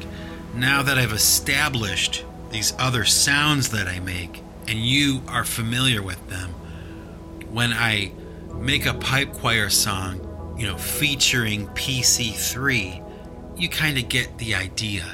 now 0.61 0.83
that 0.83 0.99
I've 0.99 1.13
established 1.13 2.25
these 2.51 2.73
other 2.79 3.05
sounds 3.05 3.71
that 3.71 3.87
I 3.87 4.01
make 4.01 4.43
and 4.67 4.79
you 4.79 5.23
are 5.29 5.45
familiar 5.45 6.03
with 6.03 6.29
them, 6.29 6.51
when 7.51 7.73
I 7.73 8.13
make 8.55 8.87
a 8.87 8.95
pipe 8.95 9.33
choir 9.33 9.71
song, 9.71 10.57
you 10.59 10.67
know, 10.67 10.77
featuring 10.77 11.67
PC3, 11.69 13.05
you 13.57 13.69
kind 13.69 13.99
of 13.99 14.09
get 14.09 14.39
the 14.39 14.55
idea 14.55 15.05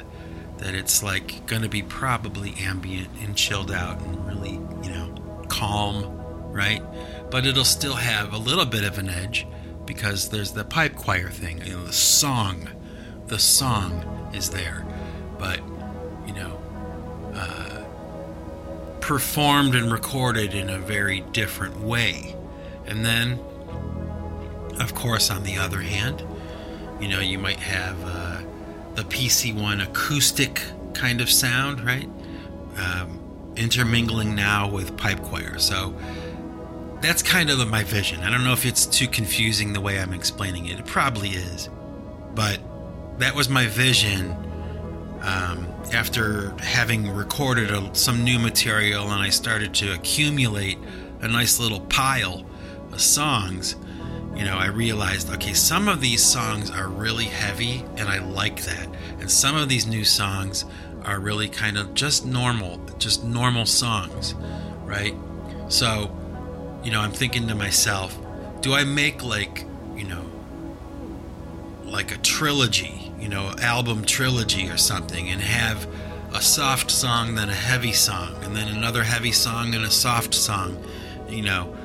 that 0.57 0.73
it's 0.73 1.03
like 1.03 1.45
going 1.45 1.61
to 1.61 1.69
be 1.69 1.81
probably 1.81 2.55
ambient 2.59 3.09
and 3.21 3.35
chilled 3.35 3.71
out 3.71 3.99
and 4.01 4.25
really, 4.27 4.53
you 4.53 4.89
know, 4.89 5.45
calm, 5.49 6.05
right? 6.51 6.81
But 7.29 7.45
it'll 7.45 7.65
still 7.65 7.95
have 7.95 8.33
a 8.33 8.37
little 8.37 8.65
bit 8.65 8.83
of 8.83 8.97
an 8.97 9.09
edge 9.09 9.45
because 9.85 10.29
there's 10.29 10.51
the 10.51 10.63
pipe 10.63 10.95
choir 10.95 11.29
thing, 11.29 11.61
you 11.65 11.73
know, 11.73 11.83
the 11.85 11.93
song. 11.93 12.69
The 13.27 13.39
song 13.39 14.31
is 14.33 14.49
there, 14.49 14.84
but, 15.37 15.59
you 16.27 16.33
know, 16.33 16.59
uh, 17.33 17.83
performed 18.99 19.75
and 19.75 19.91
recorded 19.91 20.53
in 20.53 20.69
a 20.69 20.79
very 20.79 21.21
different 21.21 21.79
way. 21.81 22.35
And 22.85 23.05
then, 23.05 23.39
of 24.79 24.93
course, 24.95 25.29
on 25.29 25.43
the 25.43 25.57
other 25.57 25.81
hand, 25.81 26.23
you 26.99 27.07
know, 27.07 27.19
you 27.19 27.37
might 27.37 27.59
have. 27.59 27.97
Uh, 28.03 28.41
the 28.95 29.03
PC1 29.03 29.83
acoustic 29.83 30.61
kind 30.93 31.21
of 31.21 31.29
sound, 31.29 31.81
right? 31.81 32.09
Um, 32.77 33.19
intermingling 33.55 34.35
now 34.35 34.69
with 34.69 34.97
pipe 34.97 35.21
choir. 35.21 35.59
So 35.59 35.93
that's 37.01 37.21
kind 37.21 37.49
of 37.49 37.65
my 37.69 37.83
vision. 37.83 38.21
I 38.21 38.31
don't 38.31 38.43
know 38.43 38.53
if 38.53 38.65
it's 38.65 38.85
too 38.85 39.07
confusing 39.07 39.73
the 39.73 39.81
way 39.81 39.99
I'm 39.99 40.13
explaining 40.13 40.67
it. 40.67 40.79
It 40.79 40.85
probably 40.85 41.29
is. 41.29 41.69
But 42.33 42.59
that 43.19 43.35
was 43.35 43.49
my 43.49 43.67
vision 43.67 44.35
um, 45.25 45.67
after 45.93 46.51
having 46.59 47.09
recorded 47.09 47.71
a, 47.71 47.93
some 47.93 48.23
new 48.23 48.39
material 48.39 49.11
and 49.11 49.21
I 49.21 49.29
started 49.29 49.73
to 49.75 49.93
accumulate 49.93 50.77
a 51.21 51.27
nice 51.27 51.59
little 51.59 51.81
pile 51.81 52.45
of 52.91 53.01
songs 53.01 53.75
you 54.35 54.43
know, 54.43 54.57
I 54.57 54.65
realized, 54.65 55.29
okay, 55.29 55.53
some 55.53 55.87
of 55.87 56.01
these 56.01 56.21
songs 56.21 56.69
are 56.69 56.89
really 56.89 57.25
heavy, 57.25 57.85
and 57.95 58.09
I 58.09 58.19
like 58.19 58.63
that. 58.63 58.87
And 59.19 59.31
some 59.31 59.55
of 59.55 59.69
these 59.69 59.87
new 59.87 60.03
songs 60.03 60.65
are 61.05 61.19
really 61.19 61.47
kind 61.47 61.77
of 61.77 61.93
just 61.93 62.25
normal, 62.25 62.81
just 62.97 63.23
normal 63.23 63.65
songs, 63.65 64.33
right? 64.83 65.15
So, 65.69 66.13
you 66.83 66.91
know, 66.91 66.99
I'm 66.99 67.13
thinking 67.13 67.47
to 67.47 67.55
myself, 67.55 68.17
do 68.59 68.73
I 68.73 68.83
make 68.83 69.23
like, 69.23 69.63
you 69.95 70.03
know, 70.03 70.25
like 71.85 72.11
a 72.11 72.17
trilogy, 72.17 73.04
you 73.19 73.29
know, 73.29 73.53
album 73.61 74.03
trilogy 74.05 74.69
or 74.69 74.77
something, 74.77 75.29
and 75.29 75.41
have 75.41 75.87
a 76.33 76.41
soft 76.41 76.91
song, 76.91 77.35
then 77.35 77.49
a 77.49 77.53
heavy 77.53 77.93
song, 77.93 78.35
and 78.43 78.55
then 78.55 78.67
another 78.67 79.03
heavy 79.03 79.31
song, 79.31 79.73
and 79.73 79.85
a 79.85 79.91
soft 79.91 80.33
song, 80.33 80.83
you 81.29 81.41
know? 81.41 81.75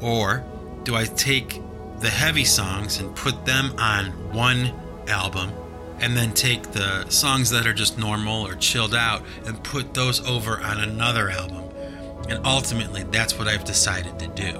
Or 0.00 0.44
do 0.82 0.96
I 0.96 1.04
take 1.04 1.60
the 2.00 2.10
heavy 2.10 2.44
songs 2.44 2.98
and 2.98 3.14
put 3.14 3.44
them 3.44 3.74
on 3.78 4.06
one 4.32 4.72
album 5.06 5.52
and 6.00 6.16
then 6.16 6.32
take 6.32 6.62
the 6.72 7.08
songs 7.10 7.50
that 7.50 7.66
are 7.66 7.74
just 7.74 7.98
normal 7.98 8.46
or 8.46 8.54
chilled 8.54 8.94
out 8.94 9.22
and 9.44 9.62
put 9.62 9.92
those 9.92 10.26
over 10.26 10.58
on 10.58 10.80
another 10.80 11.30
album. 11.30 11.64
And 12.28 12.44
ultimately, 12.46 13.02
that's 13.02 13.38
what 13.38 13.48
I've 13.48 13.64
decided 13.64 14.18
to 14.18 14.26
do. 14.28 14.56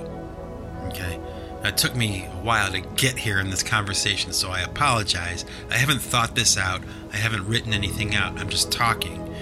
Okay? 0.88 1.18
It 1.62 1.76
took 1.76 1.94
me 1.94 2.24
a 2.24 2.42
while 2.42 2.72
to 2.72 2.80
get 2.80 3.18
here 3.18 3.38
in 3.38 3.50
this 3.50 3.62
conversation, 3.62 4.32
so 4.32 4.50
I 4.50 4.60
apologize. 4.60 5.44
I 5.70 5.76
haven't 5.76 6.00
thought 6.00 6.34
this 6.34 6.56
out, 6.56 6.82
I 7.12 7.16
haven't 7.16 7.46
written 7.46 7.74
anything 7.74 8.14
out, 8.14 8.38
I'm 8.38 8.48
just 8.48 8.72
talking. 8.72 9.34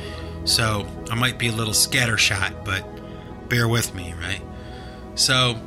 So 0.45 0.87
I 1.11 1.15
might 1.15 1.39
be 1.39 1.49
a 1.49 1.53
little 1.53 1.75
scattershot, 1.75 2.65
but 2.65 2.85
bear 3.49 3.69
with 3.69 3.95
me, 3.95 4.15
right? 4.21 4.43
So 5.15 5.61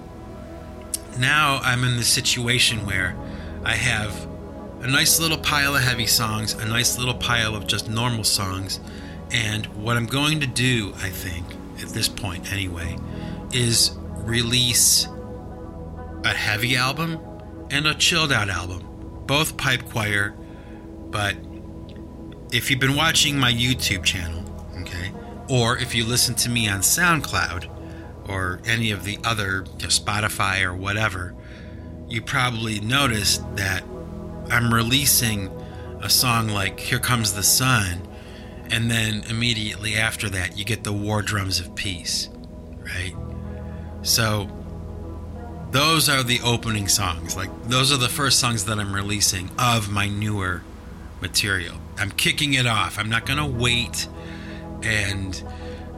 now 1.18 1.60
I'm 1.64 1.84
in 1.84 1.98
the 1.98 2.04
situation 2.04 2.86
where 2.86 3.16
I 3.64 3.76
have 3.76 4.28
a 4.82 4.88
nice 4.88 5.20
little 5.20 5.38
pile 5.38 5.76
of 5.76 5.84
heavy 5.84 6.08
songs, 6.08 6.54
a 6.54 6.66
nice 6.66 6.98
little 6.98 7.14
pile 7.14 7.56
of 7.56 7.68
just 7.68 7.90
normal 7.90 8.24
songs, 8.24 8.80
and 9.32 9.66
what 9.68 9.96
I'm 9.96 10.08
going 10.08 10.42
to 10.42 10.48
do, 10.48 10.94
I 10.98 11.10
think, 11.10 11.46
at 11.82 11.90
this 11.90 12.10
point 12.10 12.52
anyway, 12.52 12.98
is 13.54 13.96
release 14.24 15.08
a 16.24 16.30
heavy 16.30 16.76
album 16.76 17.20
and 17.70 17.88
a 17.88 17.94
chilled 17.94 18.32
out 18.32 18.50
album, 18.50 19.24
both 19.26 19.58
pipe 19.58 19.86
choir, 19.86 20.36
but 21.10 21.36
if 22.52 22.70
you've 22.70 22.80
been 22.80 22.96
watching 22.96 23.38
my 23.40 23.52
YouTube 23.52 24.04
channel, 24.04 24.44
okay, 24.82 25.12
or 25.50 25.78
if 25.78 25.96
you 25.96 26.06
listen 26.06 26.36
to 26.36 26.50
me 26.50 26.68
on 26.68 26.82
SoundCloud, 26.82 27.70
or 28.28 28.62
any 28.66 28.92
of 28.92 29.04
the 29.04 29.18
other 29.24 29.66
you 29.78 29.84
know, 29.84 29.90
Spotify 29.90 30.64
or 30.64 30.76
whatever, 30.76 31.34
you 32.08 32.22
probably 32.22 32.80
noticed 32.80 33.42
that 33.56 33.84
I'm 34.50 34.74
releasing 34.74 35.48
a 36.02 36.10
song 36.10 36.50
like 36.50 36.80
Here 36.80 37.00
Comes 37.00 37.34
the 37.34 37.44
Sun, 37.44 38.08
and 38.70 38.90
then 38.90 39.24
immediately 39.30 39.96
after 39.96 40.30
that, 40.30 40.58
you 40.58 40.66
get 40.66 40.84
the 40.84 40.94
War 40.94 41.22
Drums 41.22 41.60
of 41.60 41.74
Peace, 41.76 42.30
right? 42.80 43.16
So 44.02 44.50
those 45.72 46.10
are 46.10 46.22
the 46.22 46.42
opening 46.42 46.88
songs. 46.88 47.36
Like 47.36 47.50
those 47.64 47.92
are 47.92 47.98
the 47.98 48.10
first 48.10 48.40
songs 48.40 48.66
that 48.66 48.78
I'm 48.78 48.94
releasing 48.94 49.50
of 49.58 49.90
my 49.90 50.08
newer 50.08 50.64
material. 51.22 51.78
I'm 51.98 52.12
kicking 52.12 52.54
it 52.54 52.68
off. 52.68 53.00
I'm 53.00 53.10
not 53.10 53.26
gonna 53.26 53.48
wait 53.48 54.08
and 54.84 55.42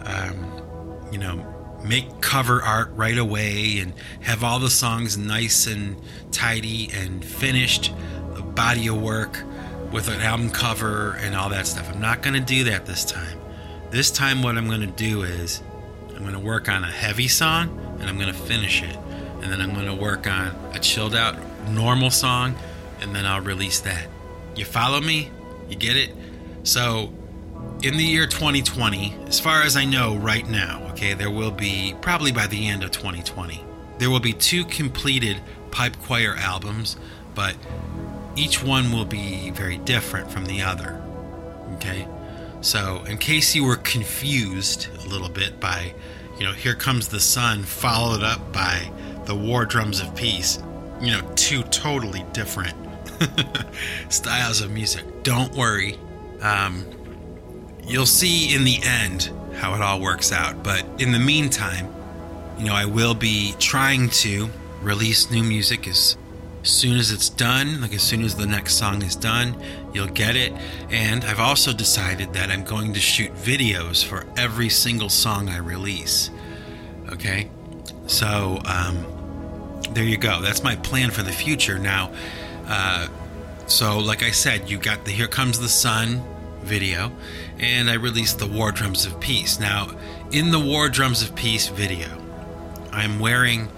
um, 0.03 1.07
you 1.11 1.17
know 1.17 1.49
make 1.83 2.21
cover 2.21 2.61
art 2.61 2.91
right 2.95 3.17
away 3.17 3.79
and 3.79 3.93
have 4.21 4.43
all 4.43 4.59
the 4.59 4.69
songs 4.69 5.17
nice 5.17 5.67
and 5.67 6.01
tidy 6.31 6.89
and 6.93 7.25
finished, 7.25 7.91
a 8.35 8.41
body 8.41 8.87
of 8.87 9.01
work 9.01 9.43
with 9.91 10.07
an 10.07 10.21
album 10.21 10.49
cover 10.49 11.17
and 11.17 11.35
all 11.35 11.49
that 11.49 11.67
stuff. 11.67 11.89
I'm 11.91 11.99
not 11.99 12.21
gonna 12.21 12.39
do 12.39 12.65
that 12.65 12.85
this 12.85 13.03
time. 13.03 13.39
This 13.89 14.11
time, 14.11 14.41
what 14.41 14.57
I'm 14.57 14.69
gonna 14.69 14.87
do 14.87 15.23
is 15.23 15.61
I'm 16.15 16.23
gonna 16.23 16.39
work 16.39 16.69
on 16.69 16.83
a 16.83 16.91
heavy 16.91 17.27
song 17.27 17.97
and 17.99 18.09
I'm 18.09 18.19
gonna 18.19 18.33
finish 18.33 18.83
it 18.83 18.97
and 19.43 19.51
then 19.51 19.61
I'm 19.61 19.73
going 19.73 19.85
to 19.87 19.93
work 19.93 20.25
on 20.25 20.55
a 20.73 20.79
chilled 20.79 21.15
out 21.15 21.35
normal 21.67 22.09
song 22.09 22.55
and 23.01 23.13
then 23.13 23.25
I'll 23.25 23.41
release 23.41 23.81
that. 23.81 24.07
You 24.55 24.63
follow 24.63 25.01
me? 25.01 25.29
You 25.67 25.75
get 25.75 25.97
it? 25.97 26.11
So, 26.63 27.11
in 27.81 27.97
the 27.97 28.03
year 28.03 28.25
2020, 28.25 29.13
as 29.27 29.39
far 29.39 29.63
as 29.63 29.75
I 29.75 29.83
know 29.83 30.15
right 30.15 30.47
now, 30.47 30.87
okay, 30.91 31.13
there 31.13 31.29
will 31.29 31.51
be 31.51 31.95
probably 32.01 32.31
by 32.31 32.47
the 32.47 32.67
end 32.67 32.83
of 32.83 32.91
2020, 32.91 33.61
there 33.97 34.09
will 34.09 34.21
be 34.21 34.31
two 34.31 34.63
completed 34.63 35.41
pipe 35.71 35.97
choir 36.03 36.35
albums, 36.37 36.95
but 37.35 37.55
each 38.37 38.63
one 38.63 38.91
will 38.91 39.05
be 39.05 39.49
very 39.51 39.77
different 39.77 40.31
from 40.31 40.45
the 40.45 40.61
other. 40.61 41.03
Okay? 41.75 42.07
So, 42.61 43.03
in 43.05 43.17
case 43.17 43.53
you 43.53 43.65
were 43.65 43.75
confused 43.75 44.87
a 45.03 45.07
little 45.09 45.29
bit 45.29 45.59
by, 45.59 45.93
you 46.39 46.45
know, 46.45 46.53
Here 46.53 46.75
Comes 46.75 47.09
the 47.09 47.19
Sun, 47.19 47.63
followed 47.63 48.23
up 48.23 48.53
by 48.53 48.89
the 49.25 49.35
War 49.35 49.65
Drums 49.65 50.01
of 50.01 50.15
Peace. 50.15 50.61
You 51.01 51.11
know, 51.11 51.31
two 51.35 51.63
totally 51.63 52.25
different 52.33 52.75
styles 54.09 54.61
of 54.61 54.71
music. 54.71 55.23
Don't 55.23 55.53
worry. 55.53 55.97
Um, 56.41 56.85
you'll 57.85 58.05
see 58.05 58.53
in 58.55 58.63
the 58.63 58.79
end 58.83 59.31
how 59.55 59.73
it 59.75 59.81
all 59.81 59.99
works 59.99 60.31
out. 60.31 60.63
But 60.63 60.85
in 60.99 61.11
the 61.11 61.19
meantime, 61.19 61.93
you 62.57 62.65
know, 62.65 62.73
I 62.73 62.85
will 62.85 63.13
be 63.13 63.53
trying 63.59 64.09
to 64.09 64.49
release 64.81 65.31
new 65.31 65.43
music 65.43 65.87
as 65.87 66.17
soon 66.63 66.97
as 66.97 67.11
it's 67.11 67.29
done, 67.29 67.81
like 67.81 67.93
as 67.93 68.01
soon 68.01 68.23
as 68.23 68.35
the 68.35 68.45
next 68.45 68.75
song 68.75 69.01
is 69.01 69.15
done, 69.15 69.55
you'll 69.93 70.07
get 70.07 70.35
it. 70.35 70.53
And 70.89 71.23
I've 71.25 71.39
also 71.39 71.73
decided 71.73 72.33
that 72.33 72.49
I'm 72.49 72.63
going 72.63 72.93
to 72.93 72.99
shoot 72.99 73.33
videos 73.35 74.03
for 74.03 74.25
every 74.37 74.69
single 74.69 75.09
song 75.09 75.49
I 75.49 75.57
release. 75.57 76.29
Okay? 77.09 77.49
So, 78.07 78.61
um, 78.65 79.05
there 79.91 80.03
you 80.03 80.17
go. 80.17 80.41
That's 80.41 80.63
my 80.63 80.75
plan 80.77 81.11
for 81.11 81.23
the 81.23 81.31
future. 81.31 81.77
Now, 81.77 82.11
uh, 82.67 83.07
so 83.67 83.99
like 83.99 84.23
I 84.23 84.31
said, 84.31 84.69
you 84.69 84.77
got 84.77 85.05
the 85.05 85.11
Here 85.11 85.27
Comes 85.27 85.59
the 85.59 85.69
Sun 85.69 86.21
video, 86.61 87.11
and 87.59 87.89
I 87.89 87.95
released 87.95 88.39
the 88.39 88.47
War 88.47 88.71
Drums 88.71 89.05
of 89.05 89.19
Peace. 89.19 89.59
Now, 89.59 89.91
in 90.31 90.51
the 90.51 90.59
War 90.59 90.89
Drums 90.89 91.21
of 91.21 91.35
Peace 91.35 91.67
video, 91.67 92.07
I'm 92.91 93.19
wearing 93.19 93.69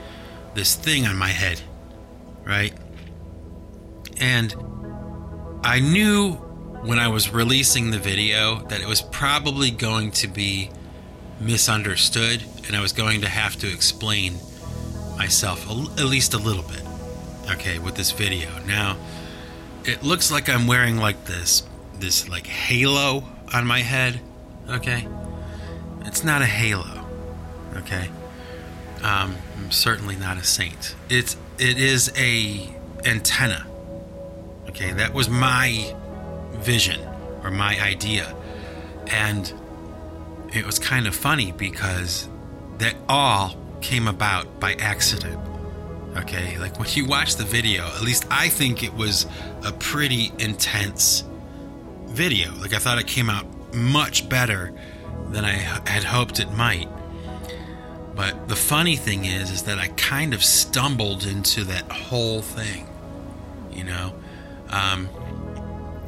this 0.53 0.75
thing 0.75 1.05
on 1.05 1.17
my 1.17 1.29
head, 1.29 1.61
right? 2.45 2.73
And 4.19 4.55
I 5.63 5.79
knew 5.79 6.33
when 6.83 6.99
I 6.99 7.07
was 7.07 7.31
releasing 7.31 7.91
the 7.91 7.99
video 7.99 8.65
that 8.67 8.81
it 8.81 8.87
was 8.87 9.01
probably 9.01 9.71
going 9.71 10.11
to 10.11 10.27
be 10.27 10.69
misunderstood, 11.39 12.43
and 12.67 12.75
I 12.75 12.81
was 12.81 12.93
going 12.93 13.21
to 13.21 13.29
have 13.29 13.55
to 13.57 13.71
explain 13.71 14.37
myself 15.17 15.69
at 15.69 16.05
least 16.05 16.33
a 16.33 16.37
little 16.37 16.63
bit, 16.63 16.83
okay, 17.51 17.79
with 17.79 17.95
this 17.95 18.11
video. 18.11 18.49
Now, 18.65 18.97
it 19.83 20.03
looks 20.03 20.31
like 20.31 20.49
I'm 20.49 20.67
wearing 20.67 20.97
like 20.97 21.25
this, 21.25 21.63
this 21.99 22.27
like 22.27 22.47
halo 22.47 23.23
on 23.53 23.65
my 23.65 23.79
head, 23.79 24.19
okay? 24.69 25.07
It's 26.05 26.23
not 26.23 26.41
a 26.41 26.45
halo, 26.45 27.05
okay? 27.77 28.09
Um, 29.03 29.35
I'm 29.57 29.71
certainly 29.71 30.15
not 30.15 30.37
a 30.37 30.43
saint. 30.43 30.95
It's 31.09 31.37
it 31.59 31.77
is 31.77 32.11
a 32.17 32.69
antenna. 33.05 33.65
Okay, 34.69 34.91
that 34.93 35.13
was 35.13 35.29
my 35.29 35.95
vision 36.53 36.99
or 37.43 37.51
my 37.51 37.79
idea, 37.79 38.35
and 39.07 39.53
it 40.55 40.65
was 40.65 40.79
kind 40.79 41.07
of 41.07 41.15
funny 41.15 41.51
because 41.51 42.27
that 42.77 42.95
all 43.07 43.55
came 43.81 44.07
about 44.07 44.59
by 44.59 44.73
accident. 44.75 45.39
Okay, 46.17 46.57
like 46.59 46.79
when 46.79 46.87
you 46.93 47.05
watch 47.05 47.35
the 47.35 47.43
video, 47.43 47.85
at 47.87 48.01
least 48.01 48.25
I 48.31 48.47
think 48.47 48.83
it 48.83 48.93
was 48.93 49.27
a 49.63 49.71
pretty 49.73 50.31
intense 50.39 51.23
video. 52.05 52.53
Like 52.55 52.73
I 52.73 52.79
thought 52.79 52.99
it 52.99 53.07
came 53.07 53.29
out 53.29 53.45
much 53.73 54.29
better 54.29 54.73
than 55.29 55.43
I 55.43 55.51
had 55.51 56.03
hoped 56.03 56.39
it 56.39 56.51
might. 56.51 56.87
But 58.15 58.47
the 58.47 58.55
funny 58.55 58.95
thing 58.95 59.25
is, 59.25 59.51
is 59.51 59.63
that 59.63 59.77
I 59.77 59.89
kind 59.89 60.33
of 60.33 60.41
stumbled 60.43 61.25
into 61.25 61.65
that 61.65 61.91
whole 61.91 62.41
thing. 62.41 62.87
You 63.71 63.83
know, 63.83 64.13
um, 64.69 65.07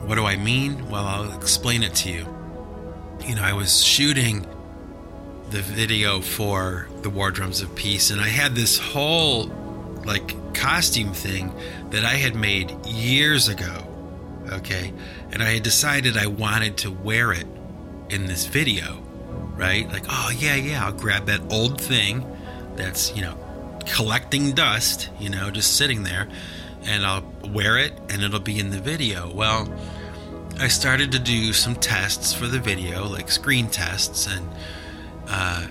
what 0.07 0.15
do 0.15 0.25
I 0.25 0.38
mean? 0.38 0.89
Well, 0.89 1.05
I'll 1.05 1.36
explain 1.36 1.83
it 1.83 1.93
to 1.95 2.10
you. 2.10 2.37
You 3.25 3.36
know, 3.36 3.43
I 3.43 3.53
was 3.53 3.84
shooting 3.84 4.45
the 5.49 5.62
video 5.62 6.21
for 6.21 6.88
the 7.01 7.10
War 7.10 7.32
Drums 7.32 7.62
of 7.62 7.73
Peace, 7.75 8.12
and 8.12 8.21
I 8.21 8.27
had 8.27 8.56
this 8.56 8.77
whole 8.77 9.45
like 10.06 10.53
costume 10.53 11.13
thing 11.13 11.53
that 11.89 12.06
I 12.06 12.13
had 12.15 12.36
made 12.36 12.71
years 12.86 13.47
ago. 13.47 13.84
Okay, 14.51 14.93
and 15.32 15.43
I 15.43 15.53
had 15.53 15.63
decided 15.63 16.15
I 16.15 16.27
wanted 16.27 16.77
to 16.77 16.91
wear 16.91 17.34
it 17.34 17.47
in 18.10 18.27
this 18.27 18.45
video, 18.45 19.03
right? 19.56 19.89
Like, 19.91 20.06
oh 20.10 20.32
yeah, 20.38 20.56
yeah, 20.56 20.86
I'll 20.86 20.93
grab 20.93 21.25
that 21.25 21.41
old 21.51 21.82
thing 21.82 22.25
that's 22.75 23.13
you 23.15 23.21
know 23.23 23.38
collecting 23.86 24.53
dust, 24.53 25.10
you 25.19 25.30
know, 25.30 25.49
just 25.51 25.75
sitting 25.75 26.03
there, 26.03 26.30
and 26.84 27.06
I'll 27.06 27.30
wear 27.45 27.77
it, 27.77 27.93
and 28.10 28.21
it'll 28.21 28.39
be 28.39 28.60
in 28.60 28.69
the 28.69 28.80
video. 28.80 29.32
Well. 29.34 29.67
I 30.59 30.67
started 30.69 31.11
to 31.11 31.19
do 31.19 31.53
some 31.53 31.75
tests 31.75 32.33
for 32.33 32.47
the 32.47 32.59
video, 32.59 33.07
like 33.07 33.29
screen 33.29 33.67
tests, 33.67 34.27
and 34.27 34.49
uh, 35.27 35.67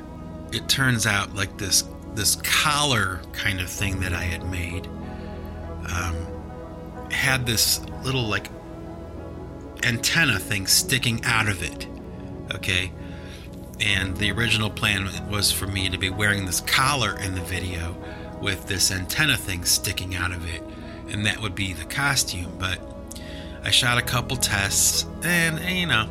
it 0.52 0.68
turns 0.68 1.06
out 1.06 1.34
like 1.34 1.58
this 1.58 1.84
this 2.14 2.36
collar 2.36 3.20
kind 3.32 3.60
of 3.60 3.68
thing 3.68 4.00
that 4.00 4.12
I 4.12 4.22
had 4.22 4.48
made 4.50 4.86
um, 5.92 7.10
had 7.10 7.46
this 7.46 7.80
little 8.04 8.22
like 8.22 8.48
antenna 9.82 10.38
thing 10.38 10.66
sticking 10.66 11.24
out 11.24 11.48
of 11.48 11.62
it. 11.62 11.86
Okay. 12.54 12.92
And 13.80 14.16
the 14.16 14.30
original 14.30 14.70
plan 14.70 15.10
was 15.28 15.52
for 15.52 15.66
me 15.66 15.90
to 15.90 15.98
be 15.98 16.08
wearing 16.08 16.46
this 16.46 16.60
collar 16.62 17.18
in 17.18 17.34
the 17.34 17.42
video 17.42 17.94
with 18.40 18.66
this 18.68 18.90
antenna 18.90 19.36
thing 19.36 19.64
sticking 19.64 20.14
out 20.14 20.32
of 20.32 20.48
it, 20.48 20.62
and 21.08 21.26
that 21.26 21.42
would 21.42 21.54
be 21.54 21.72
the 21.72 21.84
costume. 21.84 22.56
But 22.58 22.95
I 23.66 23.70
shot 23.70 23.98
a 23.98 24.02
couple 24.02 24.36
tests, 24.36 25.04
and, 25.24 25.58
and 25.58 25.76
you 25.76 25.86
know, 25.86 26.08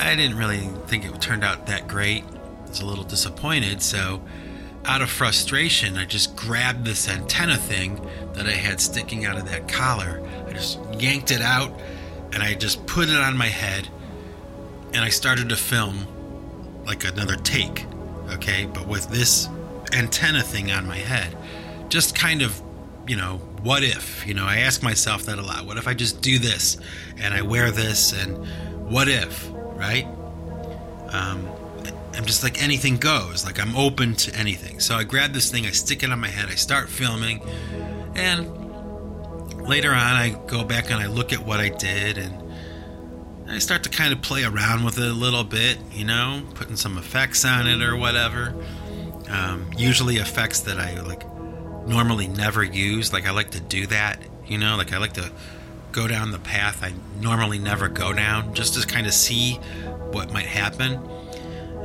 I 0.00 0.16
didn't 0.16 0.36
really 0.36 0.68
think 0.88 1.04
it 1.04 1.20
turned 1.20 1.44
out 1.44 1.68
that 1.68 1.86
great 1.86 2.24
I 2.24 2.68
was 2.68 2.80
a 2.80 2.86
little 2.86 3.04
disappointed, 3.04 3.80
so 3.80 4.20
out 4.84 5.00
of 5.00 5.08
frustration, 5.08 5.96
I 5.96 6.06
just 6.06 6.34
grabbed 6.34 6.84
this 6.84 7.08
antenna 7.08 7.56
thing 7.56 8.04
that 8.32 8.46
I 8.46 8.50
had 8.50 8.80
sticking 8.80 9.24
out 9.24 9.36
of 9.36 9.48
that 9.48 9.68
collar. 9.68 10.20
I 10.48 10.54
just 10.54 10.80
yanked 10.94 11.30
it 11.30 11.40
out 11.40 11.70
and 12.32 12.42
I 12.42 12.54
just 12.54 12.84
put 12.86 13.08
it 13.08 13.16
on 13.16 13.36
my 13.36 13.46
head 13.46 13.86
and 14.92 15.04
I 15.04 15.10
started 15.10 15.48
to 15.50 15.56
film 15.56 16.08
like 16.84 17.04
another 17.04 17.36
take, 17.36 17.86
okay, 18.30 18.66
but 18.66 18.88
with 18.88 19.08
this 19.08 19.48
antenna 19.92 20.42
thing 20.42 20.72
on 20.72 20.84
my 20.84 20.98
head. 20.98 21.36
Just 21.90 22.16
kind 22.16 22.42
of, 22.42 22.60
you 23.06 23.14
know, 23.14 23.40
what 23.66 23.82
if? 23.82 24.24
You 24.24 24.32
know, 24.32 24.44
I 24.44 24.58
ask 24.58 24.80
myself 24.84 25.24
that 25.24 25.40
a 25.40 25.42
lot. 25.42 25.66
What 25.66 25.76
if 25.76 25.88
I 25.88 25.94
just 25.94 26.22
do 26.22 26.38
this 26.38 26.76
and 27.18 27.34
I 27.34 27.42
wear 27.42 27.72
this 27.72 28.12
and 28.12 28.38
what 28.88 29.08
if, 29.08 29.50
right? 29.74 30.06
Um, 31.08 31.48
I'm 32.14 32.24
just 32.24 32.44
like 32.44 32.62
anything 32.62 32.96
goes. 32.96 33.44
Like 33.44 33.58
I'm 33.58 33.76
open 33.76 34.14
to 34.14 34.34
anything. 34.36 34.78
So 34.78 34.94
I 34.94 35.02
grab 35.02 35.32
this 35.32 35.50
thing, 35.50 35.66
I 35.66 35.70
stick 35.70 36.04
it 36.04 36.12
on 36.12 36.20
my 36.20 36.28
head, 36.28 36.48
I 36.48 36.54
start 36.54 36.88
filming, 36.88 37.42
and 38.14 38.46
later 39.60 39.90
on 39.90 40.14
I 40.14 40.38
go 40.46 40.62
back 40.62 40.92
and 40.92 41.02
I 41.02 41.08
look 41.08 41.32
at 41.32 41.40
what 41.44 41.58
I 41.58 41.70
did 41.70 42.18
and 42.18 42.44
I 43.50 43.58
start 43.58 43.82
to 43.82 43.90
kind 43.90 44.12
of 44.12 44.22
play 44.22 44.44
around 44.44 44.84
with 44.84 44.96
it 44.96 45.08
a 45.08 45.12
little 45.12 45.44
bit, 45.44 45.78
you 45.90 46.04
know, 46.04 46.44
putting 46.54 46.76
some 46.76 46.98
effects 46.98 47.44
on 47.44 47.66
it 47.66 47.82
or 47.82 47.96
whatever. 47.96 48.54
Um, 49.28 49.68
usually 49.76 50.18
effects 50.18 50.60
that 50.60 50.78
I 50.78 51.00
like 51.00 51.24
normally 51.86 52.28
never 52.28 52.62
use. 52.62 53.12
Like 53.12 53.26
I 53.26 53.30
like 53.30 53.50
to 53.52 53.60
do 53.60 53.86
that, 53.86 54.20
you 54.46 54.58
know, 54.58 54.76
like 54.76 54.92
I 54.92 54.98
like 54.98 55.14
to 55.14 55.30
go 55.96 56.06
down 56.06 56.30
the 56.30 56.38
path 56.38 56.84
I 56.84 56.92
normally 57.22 57.58
never 57.58 57.88
go 57.88 58.12
down 58.12 58.52
just 58.52 58.78
to 58.78 58.86
kind 58.86 59.06
of 59.06 59.14
see 59.14 59.54
what 60.12 60.30
might 60.30 60.44
happen. 60.44 61.00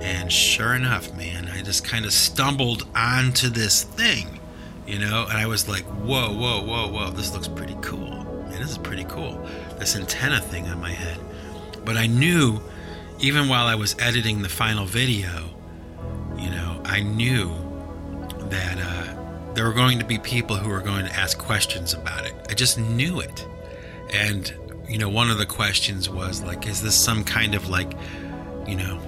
And 0.02 0.30
sure 0.30 0.76
enough, 0.76 1.16
man, 1.16 1.48
I 1.48 1.62
just 1.62 1.86
kind 1.86 2.04
of 2.06 2.12
stumbled 2.12 2.86
onto 2.94 3.48
this 3.48 3.84
thing, 3.84 4.40
you 4.86 5.00
know, 5.00 5.28
and 5.30 5.38
I 5.38 5.46
was 5.46 5.70
like, 5.70 5.84
whoa, 5.84 6.34
whoa, 6.34 6.62
whoa, 6.62 6.92
whoa, 6.92 7.12
this 7.12 7.34
looks 7.34 7.48
pretty 7.48 7.78
cool. 7.82 8.26
Man, 8.50 8.60
this 8.60 8.72
is 8.72 8.78
pretty 8.78 9.06
cool. 9.06 9.48
This 9.78 9.96
antenna 9.96 10.42
thing 10.42 10.68
on 10.68 10.82
my 10.82 10.92
head. 10.92 11.20
But 11.86 11.96
I 11.96 12.08
knew, 12.08 12.60
even 13.20 13.48
while 13.48 13.68
I 13.68 13.76
was 13.76 13.96
editing 14.00 14.42
the 14.42 14.50
final 14.50 14.86
video, 14.86 15.52
you 16.38 16.50
know, 16.50 16.82
I 16.84 17.02
knew 17.02 17.50
that 18.50 18.78
uh, 18.80 19.21
there 19.54 19.66
were 19.66 19.74
going 19.74 20.00
to 20.00 20.06
be 20.06 20.18
people 20.18 20.56
who 20.56 20.70
were 20.70 20.82
going 20.82 21.06
to 21.06 21.14
ask 21.14 21.38
questions 21.38 21.94
about 21.94 22.26
it. 22.26 22.34
I 22.50 22.54
just 22.54 22.78
knew 22.78 23.20
it. 23.20 23.46
And, 24.14 24.54
you 24.88 24.98
know, 24.98 25.10
one 25.10 25.30
of 25.30 25.38
the 25.38 25.46
questions 25.46 26.10
was 26.10 26.42
like, 26.42 26.68
is 26.68 26.82
this 26.82 26.96
some 26.96 27.24
kind 27.24 27.56
of 27.56 27.70
like, 27.70 27.92
you 28.68 28.76
know, 28.76 29.00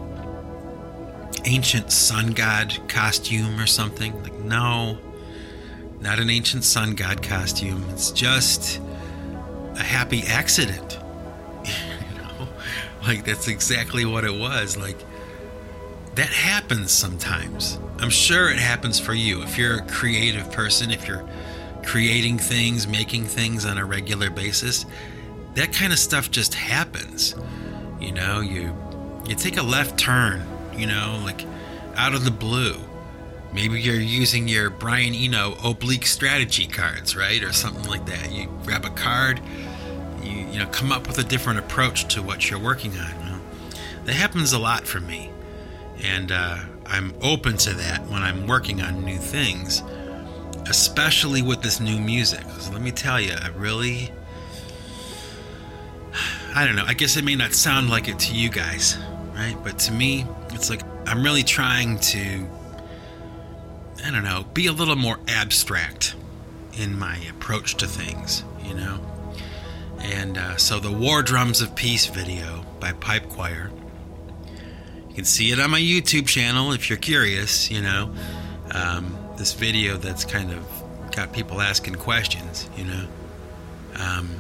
ancient 1.46 1.92
sun 1.92 2.32
god 2.32 2.78
costume 2.88 3.60
or 3.60 3.68
something? 3.68 4.22
Like, 4.24 4.34
no, 4.40 4.98
not 6.02 6.20
an 6.20 6.30
ancient 6.30 6.64
sun 6.64 6.96
god 6.96 7.24
costume. 7.24 7.86
It's 7.92 8.12
just 8.12 8.82
a 9.76 9.84
happy 9.84 10.24
accident. 10.28 11.00
you 11.66 12.18
know, 12.18 12.48
like 13.04 13.24
that's 13.26 13.48
exactly 13.48 14.06
what 14.06 14.26
it 14.26 14.34
was. 14.38 14.76
Like, 14.78 14.98
that 16.16 16.30
happens 16.30 16.92
sometimes. 16.92 17.80
I'm 18.00 18.10
sure 18.10 18.50
it 18.50 18.60
happens 18.60 19.00
for 19.00 19.14
you. 19.14 19.42
If 19.42 19.58
you're 19.58 19.78
a 19.78 19.88
creative 19.88 20.52
person, 20.52 20.92
if 20.92 21.08
you're 21.08 21.28
creating 21.84 22.38
things, 22.38 22.88
making 22.88 23.26
things 23.26 23.66
on 23.66 23.78
a 23.78 23.86
regular 23.86 24.30
basis, 24.30 24.86
that 25.56 25.74
kind 25.74 25.92
of 25.92 26.00
stuff 26.00 26.30
just 26.30 26.54
happens. 26.54 27.36
You 28.00 28.12
know, 28.12 28.42
you 28.42 28.76
you 29.26 29.36
take 29.36 29.58
a 29.58 29.64
left 29.64 29.98
turn, 29.98 30.46
you 30.76 30.86
know, 30.86 31.20
like 31.24 31.46
out 31.96 32.14
of 32.14 32.26
the 32.26 32.32
blue. 32.32 32.76
Maybe 33.52 33.80
you're 33.80 33.96
using 33.96 34.48
your 34.48 34.70
Brian 34.70 35.14
Eno 35.14 35.56
oblique 35.64 36.08
strategy 36.08 36.66
cards, 36.66 37.16
right? 37.16 37.42
Or 37.44 37.54
something 37.54 37.86
like 37.86 38.06
that. 38.08 38.32
You 38.32 38.52
grab 38.66 38.86
a 38.86 38.90
card, 38.90 39.42
you 40.22 40.32
you 40.32 40.60
know, 40.60 40.68
come 40.68 40.92
up 40.92 41.08
with 41.08 41.18
a 41.18 41.24
different 41.24 41.60
approach 41.60 42.08
to 42.14 42.22
what 42.22 42.52
you're 42.52 42.60
working 42.60 42.92
on. 43.00 43.10
You 43.20 43.32
know? 43.32 43.40
That 44.06 44.14
happens 44.14 44.54
a 44.54 44.60
lot 44.60 44.86
for 44.86 45.00
me 45.00 45.33
and 46.02 46.32
uh, 46.32 46.60
I'm 46.86 47.14
open 47.22 47.58
to 47.58 47.74
that 47.74 48.06
when 48.08 48.24
I'm 48.24 48.48
working 48.48 48.82
on 48.82 49.04
new 49.04 49.18
things, 49.18 49.82
especially 50.68 51.42
with 51.42 51.62
this 51.62 51.80
new 51.80 52.00
music. 52.00 52.44
So 52.60 52.72
let 52.72 52.82
me 52.82 52.92
tell 52.92 53.20
you, 53.20 53.34
I 53.34 53.50
really, 53.50 54.12
I 56.56 56.66
don't 56.66 56.76
know. 56.76 56.86
I 56.86 56.94
guess 56.94 57.18
it 57.18 57.24
may 57.24 57.36
not 57.36 57.54
sound 57.54 57.90
like 57.90 58.08
it 58.08 58.20
to 58.20 58.36
you 58.36 58.50
guys, 58.50 58.98
right? 59.34 59.56
But 59.64 59.80
to 59.80 59.92
me, 59.92 60.26
it's 60.50 60.70
like 60.70 60.82
I'm 61.08 61.24
really 61.24 61.44
trying 61.44 62.00
to, 62.00 62.48
I 64.06 64.12
don't 64.12 64.24
know, 64.24 64.46
be 64.54 64.68
a 64.68 64.74
little 64.74 64.96
more 64.96 65.20
abstract 65.28 66.16
in 66.78 66.98
my 66.98 67.18
approach 67.30 67.76
to 67.76 67.88
things, 67.88 68.44
you 68.64 68.74
know. 68.74 69.00
And 70.00 70.38
uh, 70.38 70.58
so 70.58 70.80
the 70.80 70.92
War 70.92 71.24
Drums 71.24 71.62
of 71.62 71.76
Peace 71.76 72.08
video 72.08 72.66
by 72.80 72.92
Pipe 72.94 73.30
Choir 73.30 73.72
you 75.14 75.18
can 75.18 75.26
see 75.26 75.52
it 75.52 75.60
on 75.60 75.70
my 75.70 75.80
YouTube 75.80 76.26
channel 76.26 76.72
if 76.72 76.90
you're 76.90 76.98
curious, 76.98 77.70
you 77.70 77.84
know. 77.84 78.12
Um, 78.72 79.16
this 79.38 79.54
video 79.54 79.96
that's 79.96 80.26
kind 80.26 80.52
of 80.52 80.66
got 81.16 81.32
people 81.32 81.62
asking 81.62 81.96
questions, 81.96 82.68
you 82.76 82.86
know. 82.86 83.06
Um, 83.94 84.32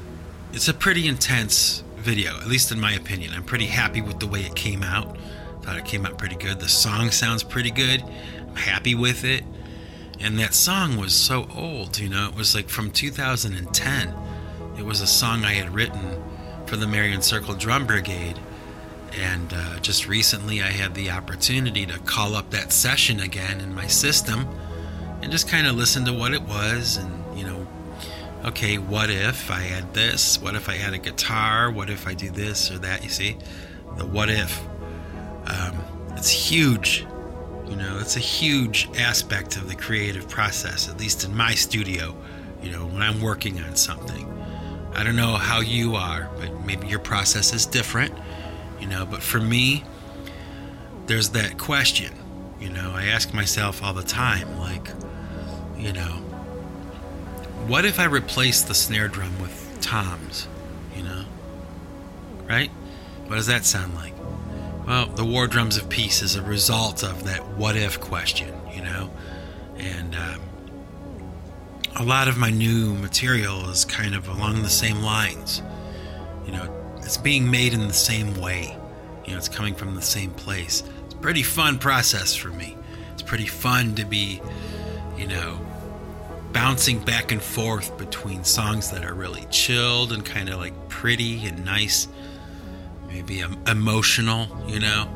it's 0.51 0.69
a 0.69 0.73
pretty 0.73 1.07
intense 1.07 1.83
video, 1.97 2.35
at 2.39 2.47
least 2.47 2.71
in 2.71 2.79
my 2.79 2.93
opinion. 2.93 3.33
I'm 3.35 3.43
pretty 3.43 3.67
happy 3.67 4.01
with 4.01 4.19
the 4.19 4.25
way 4.25 4.39
it 4.39 4.55
came 4.55 4.81
out. 4.81 5.15
Thought 5.61 5.77
it 5.77 5.85
came 5.85 6.07
out 6.07 6.17
pretty 6.17 6.37
good. 6.37 6.59
The 6.59 6.67
song 6.67 7.11
sounds 7.11 7.43
pretty 7.43 7.69
good. 7.69 8.01
I'm 8.39 8.55
happy 8.55 8.95
with 8.95 9.25
it. 9.25 9.43
And 10.19 10.39
that 10.39 10.55
song 10.55 10.97
was 10.97 11.13
so 11.13 11.47
old, 11.53 11.99
you 11.99 12.09
know. 12.09 12.29
It 12.29 12.35
was 12.35 12.55
like 12.55 12.67
from 12.67 12.89
2010. 12.89 14.13
It 14.79 14.83
was 14.83 15.01
a 15.01 15.07
song 15.07 15.45
I 15.45 15.53
had 15.53 15.71
written 15.71 16.19
for 16.65 16.77
the 16.77 16.87
Marion 16.87 17.21
Circle 17.21 17.53
Drum 17.53 17.85
Brigade 17.85 18.39
and 19.15 19.53
uh, 19.53 19.79
just 19.79 20.07
recently, 20.07 20.61
I 20.61 20.71
had 20.71 20.95
the 20.95 21.11
opportunity 21.11 21.85
to 21.85 21.99
call 21.99 22.35
up 22.35 22.49
that 22.51 22.71
session 22.71 23.19
again 23.19 23.61
in 23.61 23.73
my 23.73 23.87
system 23.87 24.47
and 25.21 25.31
just 25.31 25.47
kind 25.47 25.67
of 25.67 25.75
listen 25.75 26.05
to 26.05 26.13
what 26.13 26.33
it 26.33 26.41
was. 26.41 26.97
And, 26.97 27.37
you 27.37 27.45
know, 27.45 27.67
okay, 28.45 28.77
what 28.77 29.09
if 29.09 29.51
I 29.51 29.67
add 29.67 29.93
this? 29.93 30.41
What 30.41 30.55
if 30.55 30.67
I 30.67 30.77
add 30.77 30.93
a 30.93 30.97
guitar? 30.97 31.71
What 31.71 31.89
if 31.89 32.07
I 32.07 32.13
do 32.13 32.29
this 32.29 32.71
or 32.71 32.79
that? 32.79 33.03
You 33.03 33.09
see, 33.09 33.37
the 33.97 34.05
what 34.05 34.29
if. 34.29 34.61
Um, 35.45 35.83
it's 36.15 36.29
huge. 36.29 37.05
You 37.67 37.75
know, 37.75 37.99
it's 37.99 38.15
a 38.17 38.21
huge 38.21 38.89
aspect 38.97 39.57
of 39.57 39.67
the 39.67 39.75
creative 39.75 40.27
process, 40.29 40.89
at 40.89 40.97
least 40.97 41.23
in 41.23 41.35
my 41.35 41.53
studio, 41.53 42.15
you 42.61 42.71
know, 42.71 42.85
when 42.85 43.01
I'm 43.01 43.21
working 43.21 43.61
on 43.61 43.75
something. 43.75 44.29
I 44.95 45.03
don't 45.03 45.15
know 45.15 45.35
how 45.35 45.59
you 45.61 45.95
are, 45.95 46.29
but 46.37 46.65
maybe 46.65 46.87
your 46.87 46.99
process 46.99 47.53
is 47.53 47.65
different 47.65 48.13
you 48.83 48.89
know. 48.89 49.05
But 49.05 49.23
for 49.23 49.39
me, 49.39 49.85
there's 51.05 51.29
that 51.29 51.57
question, 51.57 52.13
you 52.59 52.69
know, 52.69 52.91
I 52.93 53.05
ask 53.05 53.33
myself 53.33 53.81
all 53.81 53.93
the 53.93 54.03
time, 54.03 54.59
like, 54.59 54.89
you 55.77 55.93
know, 55.93 56.19
what 57.65 57.85
if 57.85 57.97
I 57.97 58.05
replace 58.05 58.61
the 58.61 58.73
snare 58.73 59.07
drum 59.07 59.41
with 59.41 59.77
toms, 59.79 60.49
you 60.97 61.03
know? 61.03 61.23
Right? 62.45 62.69
What 63.27 63.37
does 63.37 63.47
that 63.47 63.63
sound 63.63 63.95
like? 63.95 64.13
Well, 64.85 65.05
the 65.05 65.23
War 65.23 65.47
Drums 65.47 65.77
of 65.77 65.87
Peace 65.87 66.21
is 66.21 66.35
a 66.35 66.41
result 66.41 67.03
of 67.03 67.23
that 67.23 67.47
what 67.55 67.77
if 67.77 68.01
question, 68.01 68.53
you 68.75 68.81
know? 68.81 69.09
And 69.77 70.13
um, 70.13 70.41
a 71.95 72.03
lot 72.03 72.27
of 72.27 72.37
my 72.37 72.49
new 72.49 72.93
material 72.95 73.69
is 73.69 73.85
kind 73.85 74.13
of 74.13 74.27
along 74.27 74.61
the 74.61 74.69
same 74.69 75.01
lines. 75.01 75.61
You 76.45 76.51
know, 76.51 76.82
it's 77.05 77.17
being 77.17 77.49
made 77.49 77.73
in 77.73 77.87
the 77.87 77.93
same 77.93 78.39
way. 78.39 78.75
You 79.25 79.31
know, 79.31 79.37
it's 79.37 79.49
coming 79.49 79.75
from 79.75 79.95
the 79.95 80.01
same 80.01 80.31
place. 80.31 80.83
It's 81.05 81.13
pretty 81.15 81.43
fun 81.43 81.79
process 81.79 82.35
for 82.35 82.49
me. 82.49 82.75
It's 83.13 83.21
pretty 83.21 83.45
fun 83.45 83.95
to 83.95 84.05
be, 84.05 84.41
you 85.17 85.27
know, 85.27 85.59
bouncing 86.51 86.99
back 86.99 87.31
and 87.31 87.41
forth 87.41 87.97
between 87.97 88.43
songs 88.43 88.91
that 88.91 89.03
are 89.03 89.13
really 89.13 89.45
chilled 89.49 90.11
and 90.11 90.23
kind 90.25 90.49
of 90.49 90.59
like 90.59 90.73
pretty 90.89 91.45
and 91.47 91.65
nice, 91.65 92.07
maybe 93.07 93.43
emotional, 93.67 94.47
you 94.67 94.79
know, 94.79 95.07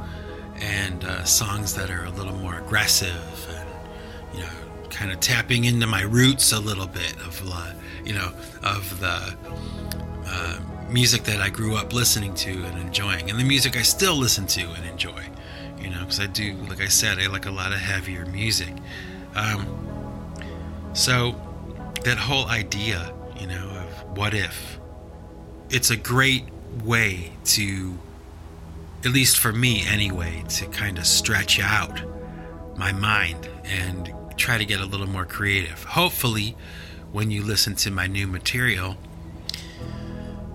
and 0.56 1.04
uh, 1.04 1.24
songs 1.24 1.76
that 1.76 1.90
are 1.90 2.06
a 2.06 2.12
little 2.12 2.36
more 2.36 2.58
aggressive 2.58 3.48
and, 3.56 3.70
you 4.34 4.42
know, 4.42 4.90
kind 4.90 5.12
of 5.12 5.20
tapping 5.20 5.66
into 5.66 5.86
my 5.86 6.02
roots 6.02 6.52
a 6.52 6.60
little 6.60 6.88
bit 6.88 7.14
of, 7.18 7.42
uh, 7.46 7.74
you 8.04 8.14
know, 8.14 8.32
of 8.64 9.00
the. 9.00 9.36
Uh, 10.26 10.60
music 10.90 11.24
that 11.24 11.42
I 11.42 11.50
grew 11.50 11.76
up 11.76 11.94
listening 11.94 12.34
to 12.36 12.50
and 12.50 12.80
enjoying, 12.80 13.30
and 13.30 13.40
the 13.40 13.44
music 13.44 13.78
I 13.78 13.82
still 13.82 14.16
listen 14.16 14.48
to 14.48 14.62
and 14.62 14.86
enjoy. 14.86 15.24
You 15.80 15.90
know, 15.92 16.00
because 16.00 16.20
I 16.20 16.26
do, 16.26 16.54
like 16.70 16.82
I 16.82 16.88
said, 16.88 17.20
I 17.20 17.28
like 17.28 17.46
a 17.46 17.52
lot 17.52 17.72
of 17.72 17.78
heavier 17.78 18.26
music. 18.26 18.74
Um, 19.36 19.66
so 20.94 21.40
that 22.04 22.18
whole 22.18 22.48
idea, 22.48 23.14
you 23.40 23.48
know, 23.48 23.68
of 23.70 24.18
what 24.18 24.34
if, 24.34 24.80
it's 25.70 25.92
a 25.92 25.96
great 25.96 26.46
way 26.84 27.32
to, 27.46 27.98
at 29.06 29.12
least 29.12 29.38
for 29.38 29.54
me 29.54 29.86
anyway, 29.88 30.44
to 30.50 30.66
kind 30.68 30.98
of 30.98 31.06
stretch 31.06 31.60
out 31.60 32.02
my 32.78 32.92
mind 32.92 33.48
and 33.64 34.14
try 34.38 34.58
to 34.58 34.66
get 34.66 34.80
a 34.80 34.86
little 34.86 35.08
more 35.08 35.26
creative. 35.26 35.84
Hopefully, 35.84 36.56
when 37.12 37.30
you 37.32 37.44
listen 37.44 37.76
to 37.76 37.92
my 37.92 38.08
new 38.08 38.28
material, 38.28 38.98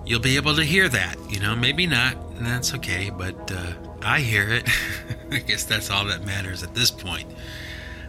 you'll 0.05 0.19
be 0.19 0.35
able 0.35 0.55
to 0.55 0.63
hear 0.63 0.89
that. 0.89 1.17
You 1.29 1.39
know, 1.39 1.55
maybe 1.55 1.87
not, 1.87 2.15
and 2.37 2.45
that's 2.45 2.73
okay, 2.75 3.09
but 3.09 3.51
uh, 3.51 3.73
I 4.01 4.19
hear 4.19 4.49
it. 4.49 4.69
I 5.31 5.39
guess 5.39 5.63
that's 5.63 5.89
all 5.89 6.05
that 6.05 6.25
matters 6.25 6.63
at 6.63 6.73
this 6.75 6.91
point. 6.91 7.27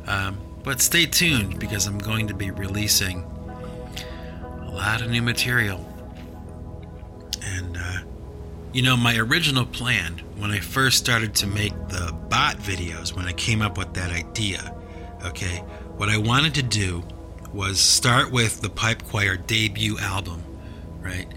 Um, 0.07 0.39
but 0.63 0.81
stay 0.81 1.07
tuned 1.07 1.59
because 1.59 1.87
I'm 1.87 1.99
going 1.99 2.29
to 2.29 2.35
be 2.35 2.51
releasing 2.51 3.23
a 4.63 4.71
lot 4.71 5.03
of 5.03 5.11
new 5.11 5.23
material. 5.23 5.87
And, 7.43 7.77
uh, 7.77 7.99
you 8.73 8.83
know, 8.83 8.97
my 8.97 9.17
original 9.17 9.67
plan 9.67 10.21
when 10.37 10.51
I 10.51 10.61
first 10.61 10.99
started 10.99 11.35
to 11.37 11.47
make 11.47 11.73
the 11.89 12.15
bot 12.29 12.57
videos, 12.57 13.15
when 13.15 13.27
I 13.27 13.33
came 13.33 13.63
up 13.63 13.79
with 13.79 13.95
that 13.95 14.11
idea, 14.11 14.75
okay, 15.25 15.59
what 15.97 16.09
I 16.09 16.17
wanted 16.17 16.55
to 16.55 16.63
do 16.63 17.05
was 17.53 17.79
start 17.79 18.33
with 18.33 18.61
the 18.63 18.69
Pipe 18.69 19.05
Choir 19.05 19.37
debut 19.37 19.99
album, 19.99 20.43
right? 21.01 21.29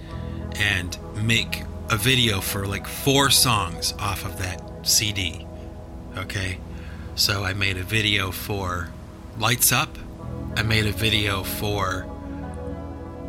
And 0.60 0.98
make 1.16 1.64
a 1.90 1.98
video 1.98 2.42
for 2.42 2.66
like 2.66 2.88
four 2.88 3.30
songs 3.30 3.94
off 4.00 4.26
of 4.26 4.40
that 4.40 4.62
CD. 4.84 5.46
Okay? 6.18 6.60
So 7.16 7.44
I 7.44 7.54
made 7.54 7.78
a 7.78 7.84
video 7.84 8.32
for 8.32 8.90
Lights 9.38 9.72
Up. 9.72 9.98
I 10.56 10.64
made 10.64 10.86
a 10.86 10.92
video 10.92 11.44
for 11.44 12.06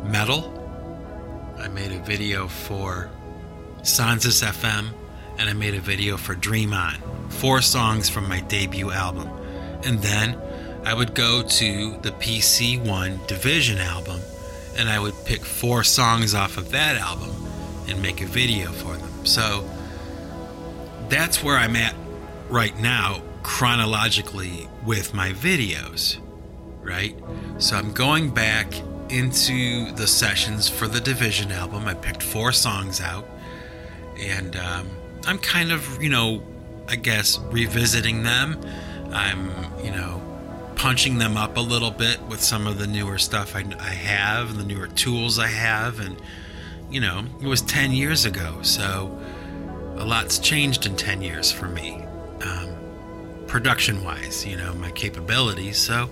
Metal. 0.03 0.55
I 1.57 1.67
made 1.67 1.91
a 1.91 1.99
video 1.99 2.47
for 2.47 3.09
Sansis 3.81 4.43
FM. 4.43 4.89
And 5.37 5.49
I 5.49 5.53
made 5.53 5.73
a 5.73 5.79
video 5.79 6.17
for 6.17 6.35
Dream 6.35 6.73
On. 6.73 6.95
Four 7.29 7.61
songs 7.61 8.09
from 8.09 8.27
my 8.27 8.41
debut 8.41 8.91
album. 8.91 9.29
And 9.85 9.99
then 9.99 10.37
I 10.85 10.93
would 10.93 11.13
go 11.13 11.43
to 11.43 11.97
the 12.01 12.11
PC1 12.11 13.27
Division 13.27 13.77
album 13.77 14.19
and 14.79 14.89
I 14.89 14.97
would 14.97 15.13
pick 15.25 15.43
four 15.43 15.83
songs 15.83 16.33
off 16.33 16.57
of 16.57 16.71
that 16.71 16.95
album 16.95 17.29
and 17.89 18.01
make 18.01 18.21
a 18.21 18.25
video 18.25 18.71
for 18.71 18.95
them. 18.95 19.25
So 19.25 19.69
that's 21.09 21.43
where 21.43 21.57
I'm 21.57 21.75
at 21.75 21.93
right 22.49 22.77
now, 22.79 23.21
chronologically, 23.43 24.69
with 24.85 25.13
my 25.13 25.31
videos, 25.31 26.17
right? 26.81 27.13
So 27.57 27.75
I'm 27.75 27.91
going 27.91 28.29
back 28.29 28.73
into 29.09 29.91
the 29.91 30.07
sessions 30.07 30.69
for 30.69 30.87
the 30.87 31.01
Division 31.01 31.51
album. 31.51 31.85
I 31.85 31.93
picked 31.93 32.23
four 32.23 32.53
songs 32.53 33.01
out, 33.01 33.27
and 34.17 34.55
um, 34.55 34.87
I'm 35.27 35.39
kind 35.39 35.73
of, 35.73 36.01
you 36.01 36.09
know, 36.09 36.41
I 36.87 36.95
guess 36.95 37.37
revisiting 37.51 38.23
them. 38.23 38.57
I'm, 39.11 39.51
you 39.83 39.91
know, 39.91 40.21
punching 40.79 41.17
them 41.17 41.35
up 41.35 41.57
a 41.57 41.59
little 41.59 41.91
bit 41.91 42.21
with 42.29 42.41
some 42.41 42.65
of 42.65 42.79
the 42.79 42.87
newer 42.87 43.17
stuff 43.17 43.53
I, 43.53 43.65
I 43.81 43.89
have, 43.89 44.51
and 44.51 44.57
the 44.57 44.63
newer 44.63 44.87
tools 44.87 45.37
I 45.37 45.47
have, 45.47 45.99
and, 45.99 46.15
you 46.89 47.01
know, 47.01 47.25
it 47.41 47.47
was 47.47 47.61
10 47.61 47.91
years 47.91 48.23
ago, 48.23 48.61
so 48.61 49.19
a 49.97 50.05
lot's 50.05 50.39
changed 50.39 50.85
in 50.85 50.95
10 50.95 51.21
years 51.21 51.51
for 51.51 51.67
me, 51.67 52.01
um, 52.45 52.73
production 53.45 54.05
wise, 54.05 54.45
you 54.45 54.55
know, 54.55 54.73
my 54.75 54.89
capabilities. 54.91 55.77
So, 55.77 56.09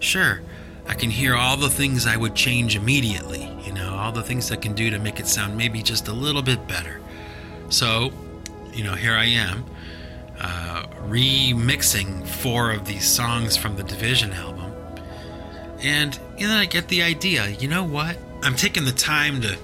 sure, 0.00 0.40
I 0.88 0.94
can 0.94 1.10
hear 1.10 1.36
all 1.36 1.56
the 1.56 1.70
things 1.70 2.04
I 2.04 2.16
would 2.16 2.34
change 2.34 2.74
immediately, 2.74 3.48
you 3.64 3.72
know, 3.72 3.94
all 3.94 4.10
the 4.10 4.24
things 4.24 4.50
I 4.50 4.56
can 4.56 4.72
do 4.72 4.90
to 4.90 4.98
make 4.98 5.20
it 5.20 5.28
sound 5.28 5.56
maybe 5.56 5.84
just 5.84 6.08
a 6.08 6.12
little 6.12 6.42
bit 6.42 6.66
better. 6.66 7.00
So, 7.68 8.10
you 8.72 8.82
know, 8.82 8.94
here 8.94 9.14
I 9.14 9.26
am, 9.26 9.64
uh, 10.40 10.84
remixing 11.06 12.26
four 12.26 12.70
of 12.70 12.86
these 12.86 13.06
songs 13.06 13.56
from 13.56 13.76
the 13.76 13.82
Division 13.82 14.32
album. 14.32 14.72
And, 15.82 16.18
and 16.38 16.50
then 16.50 16.58
I 16.58 16.66
get 16.66 16.88
the 16.88 17.02
idea, 17.02 17.48
you 17.48 17.68
know 17.68 17.84
what? 17.84 18.16
I'm 18.42 18.56
taking 18.56 18.84
the 18.84 18.92
time 18.92 19.40
to 19.42 19.58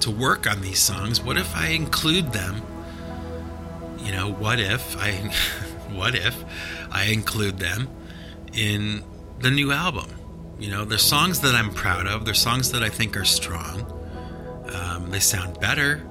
to 0.00 0.10
work 0.10 0.50
on 0.50 0.62
these 0.62 0.78
songs. 0.78 1.20
What 1.20 1.36
if 1.36 1.54
I 1.54 1.68
include 1.68 2.32
them 2.32 2.62
you 4.02 4.12
know, 4.12 4.32
what 4.32 4.58
if 4.58 4.96
I 4.96 5.12
what 5.94 6.14
if 6.14 6.44
I 6.90 7.04
include 7.06 7.58
them 7.58 7.88
in 8.52 9.04
the 9.40 9.50
new 9.50 9.72
album? 9.72 10.10
You 10.58 10.70
know, 10.70 10.84
they're 10.84 10.98
songs 10.98 11.40
that 11.40 11.54
I'm 11.54 11.72
proud 11.72 12.06
of. 12.06 12.24
They're 12.24 12.34
songs 12.34 12.72
that 12.72 12.82
I 12.82 12.88
think 12.88 13.16
are 13.16 13.24
strong. 13.24 13.86
Um, 14.72 15.10
they 15.10 15.20
sound 15.20 15.58
better 15.60 16.06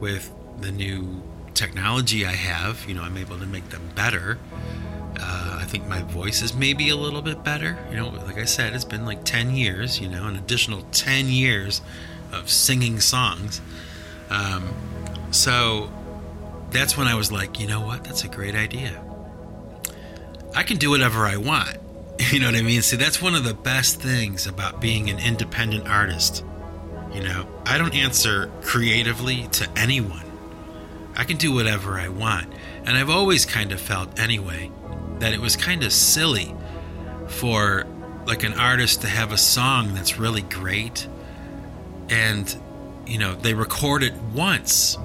with 0.00 0.32
the 0.60 0.70
new 0.70 1.22
technology 1.54 2.26
I 2.26 2.32
have. 2.32 2.86
You 2.88 2.94
know, 2.94 3.02
I'm 3.02 3.16
able 3.16 3.38
to 3.38 3.46
make 3.46 3.68
them 3.70 3.88
better. 3.94 4.38
Uh, 5.18 5.58
I 5.60 5.64
think 5.64 5.86
my 5.86 6.02
voice 6.02 6.42
is 6.42 6.54
maybe 6.54 6.88
a 6.88 6.96
little 6.96 7.22
bit 7.22 7.44
better. 7.44 7.78
You 7.90 7.96
know, 7.96 8.08
like 8.08 8.38
I 8.38 8.44
said, 8.44 8.74
it's 8.74 8.84
been 8.84 9.04
like 9.04 9.24
10 9.24 9.54
years, 9.54 10.00
you 10.00 10.08
know, 10.08 10.26
an 10.26 10.36
additional 10.36 10.82
10 10.92 11.28
years 11.28 11.80
of 12.32 12.50
singing 12.50 13.00
songs. 13.00 13.60
Um, 14.30 14.74
so 15.30 15.90
that's 16.70 16.96
when 16.96 17.06
I 17.06 17.14
was 17.14 17.30
like, 17.30 17.60
you 17.60 17.68
know 17.68 17.80
what? 17.80 18.04
That's 18.04 18.24
a 18.24 18.28
great 18.28 18.54
idea. 18.54 19.02
I 20.54 20.62
can 20.62 20.76
do 20.76 20.90
whatever 20.90 21.26
I 21.26 21.36
want. 21.36 21.78
You 22.30 22.38
know 22.38 22.46
what 22.46 22.54
I 22.54 22.62
mean? 22.62 22.80
See, 22.80 22.96
that's 22.96 23.20
one 23.20 23.34
of 23.34 23.42
the 23.42 23.54
best 23.54 24.00
things 24.00 24.46
about 24.46 24.80
being 24.80 25.10
an 25.10 25.18
independent 25.18 25.88
artist. 25.88 26.44
You 27.12 27.22
know, 27.22 27.46
I 27.66 27.76
don't 27.76 27.94
answer 27.94 28.50
creatively 28.62 29.48
to 29.52 29.68
anyone. 29.76 30.23
I 31.16 31.24
can 31.24 31.36
do 31.36 31.52
whatever 31.52 31.98
I 31.98 32.08
want. 32.08 32.52
And 32.84 32.96
I've 32.96 33.10
always 33.10 33.46
kind 33.46 33.72
of 33.72 33.80
felt, 33.80 34.18
anyway, 34.18 34.70
that 35.18 35.32
it 35.32 35.40
was 35.40 35.56
kind 35.56 35.84
of 35.84 35.92
silly 35.92 36.54
for 37.28 37.86
like 38.26 38.42
an 38.42 38.54
artist 38.54 39.02
to 39.02 39.06
have 39.06 39.32
a 39.32 39.38
song 39.38 39.94
that's 39.94 40.18
really 40.18 40.42
great 40.42 41.06
and, 42.08 42.56
you 43.06 43.18
know, 43.18 43.34
they 43.34 43.54
record 43.54 44.02
it 44.02 44.14
once 44.34 44.98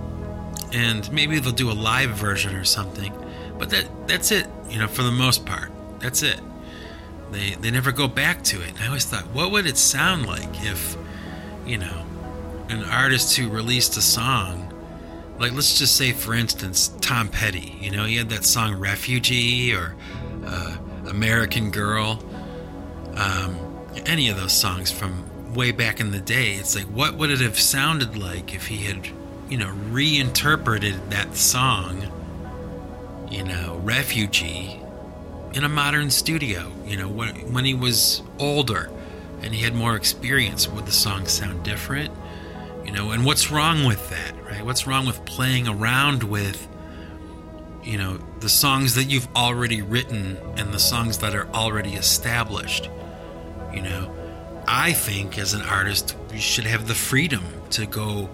and 0.73 1.11
maybe 1.11 1.39
they'll 1.39 1.51
do 1.51 1.71
a 1.71 1.73
live 1.73 2.11
version 2.11 2.55
or 2.55 2.63
something. 2.63 3.13
But 3.57 3.69
that 3.71 3.85
that's 4.07 4.31
it, 4.31 4.47
you 4.69 4.79
know, 4.79 4.87
for 4.87 5.03
the 5.03 5.11
most 5.11 5.45
part. 5.45 5.71
That's 5.99 6.23
it. 6.23 6.39
They 7.31 7.55
they 7.55 7.71
never 7.71 7.91
go 7.91 8.07
back 8.07 8.43
to 8.45 8.61
it. 8.61 8.69
And 8.69 8.79
I 8.79 8.87
always 8.87 9.05
thought, 9.05 9.27
what 9.27 9.51
would 9.51 9.65
it 9.65 9.77
sound 9.77 10.25
like 10.25 10.63
if, 10.63 10.95
you 11.65 11.77
know, 11.77 12.05
an 12.69 12.83
artist 12.83 13.35
who 13.35 13.49
released 13.49 13.97
a 13.97 14.01
song, 14.01 14.68
like 15.39 15.53
let's 15.53 15.77
just 15.77 15.95
say 15.95 16.11
for 16.11 16.33
instance, 16.33 16.89
Tom 17.01 17.27
Petty, 17.29 17.77
you 17.79 17.91
know, 17.91 18.05
he 18.05 18.17
had 18.17 18.29
that 18.29 18.45
song 18.45 18.75
Refugee 18.75 19.73
or 19.73 19.95
uh, 20.45 20.77
American 21.07 21.71
Girl, 21.71 22.23
um, 23.15 23.57
any 24.05 24.29
of 24.29 24.37
those 24.37 24.53
songs 24.53 24.91
from 24.91 25.53
way 25.53 25.71
back 25.71 25.99
in 25.99 26.11
the 26.11 26.19
day. 26.19 26.53
It's 26.53 26.75
like, 26.75 26.85
what 26.85 27.15
would 27.15 27.31
it 27.31 27.39
have 27.39 27.59
sounded 27.59 28.17
like 28.17 28.53
if 28.53 28.67
he 28.67 28.77
had 28.77 29.09
you 29.49 29.57
know, 29.57 29.71
reinterpreted 29.89 31.09
that 31.09 31.35
song, 31.35 32.07
you 33.29 33.43
know, 33.43 33.79
Refugee, 33.83 34.79
in 35.53 35.63
a 35.63 35.69
modern 35.69 36.11
studio. 36.11 36.71
You 36.85 36.97
know, 36.97 37.09
when, 37.09 37.51
when 37.51 37.65
he 37.65 37.73
was 37.73 38.21
older 38.37 38.91
and 39.41 39.53
he 39.53 39.63
had 39.63 39.73
more 39.73 39.95
experience, 39.95 40.67
would 40.67 40.85
the 40.85 40.91
song 40.91 41.25
sound 41.27 41.63
different? 41.63 42.11
You 42.89 42.95
know, 42.95 43.11
and 43.11 43.23
what's 43.23 43.51
wrong 43.51 43.85
with 43.85 44.09
that, 44.09 44.33
right? 44.43 44.65
What's 44.65 44.87
wrong 44.87 45.05
with 45.05 45.23
playing 45.23 45.67
around 45.67 46.23
with, 46.23 46.67
you 47.83 47.99
know, 47.99 48.17
the 48.39 48.49
songs 48.49 48.95
that 48.95 49.03
you've 49.03 49.27
already 49.35 49.83
written 49.83 50.39
and 50.57 50.73
the 50.73 50.79
songs 50.79 51.19
that 51.19 51.35
are 51.35 51.47
already 51.49 51.93
established? 51.93 52.89
You 53.71 53.83
know, 53.83 54.11
I 54.67 54.93
think 54.93 55.37
as 55.37 55.53
an 55.53 55.61
artist, 55.61 56.17
you 56.33 56.39
should 56.39 56.65
have 56.65 56.87
the 56.87 56.95
freedom 56.95 57.43
to 57.69 57.85
go 57.85 58.27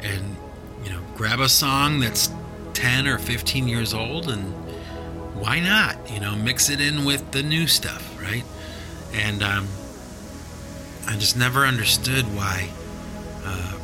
and 0.00 0.36
you 0.84 0.90
know, 0.90 1.00
grab 1.14 1.40
a 1.40 1.48
song 1.50 2.00
that's 2.00 2.30
10 2.72 3.06
or 3.06 3.18
15 3.18 3.68
years 3.68 3.92
old 3.92 4.30
and 4.30 4.54
why 5.34 5.60
not? 5.60 6.10
You 6.10 6.20
know, 6.20 6.34
mix 6.34 6.70
it 6.70 6.80
in 6.80 7.04
with 7.04 7.30
the 7.32 7.42
new 7.42 7.66
stuff, 7.66 8.18
right? 8.22 8.44
And 9.12 9.42
um, 9.42 9.68
I 11.06 11.18
just 11.18 11.36
never 11.36 11.66
understood 11.66 12.24
why, 12.34 12.70
uh, 13.44 13.77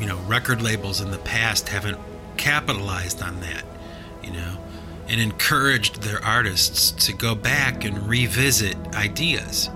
you 0.00 0.06
know, 0.06 0.18
record 0.20 0.62
labels 0.62 1.00
in 1.00 1.10
the 1.10 1.18
past 1.18 1.68
haven't 1.68 1.98
capitalized 2.36 3.22
on 3.22 3.40
that, 3.40 3.64
you 4.22 4.32
know, 4.32 4.58
and 5.08 5.20
encouraged 5.20 6.02
their 6.02 6.24
artists 6.24 7.06
to 7.06 7.12
go 7.12 7.34
back 7.34 7.84
and 7.84 8.08
revisit 8.08 8.76
ideas, 8.94 9.68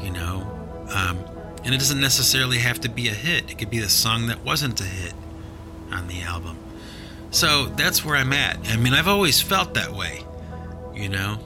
you 0.00 0.10
know. 0.10 0.46
Um, 0.94 1.18
and 1.64 1.74
it 1.74 1.78
doesn't 1.78 2.00
necessarily 2.00 2.58
have 2.58 2.80
to 2.80 2.88
be 2.88 3.08
a 3.08 3.14
hit, 3.14 3.50
it 3.50 3.58
could 3.58 3.70
be 3.70 3.78
the 3.78 3.88
song 3.88 4.26
that 4.28 4.44
wasn't 4.44 4.80
a 4.80 4.84
hit 4.84 5.14
on 5.92 6.08
the 6.08 6.22
album. 6.22 6.58
So 7.30 7.66
that's 7.66 8.04
where 8.04 8.16
I'm 8.16 8.32
at. 8.32 8.58
I 8.70 8.76
mean, 8.76 8.94
I've 8.94 9.08
always 9.08 9.40
felt 9.40 9.74
that 9.74 9.92
way, 9.92 10.24
you 10.94 11.08
know. 11.08 11.38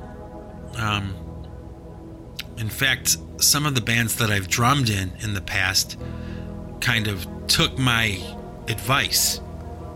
Um, 0.77 1.15
in 2.57 2.69
fact, 2.69 3.17
some 3.39 3.67
of 3.67 3.75
the 3.75 3.81
bands 3.81 4.17
that 4.17 4.31
I've 4.31 4.49
drummed 4.49 4.89
in 4.89 5.13
in 5.21 5.35
the 5.35 5.41
past 5.41 5.99
kind 6.83 7.09
of 7.09 7.27
took 7.47 7.79
my 7.79 8.21
advice 8.69 9.41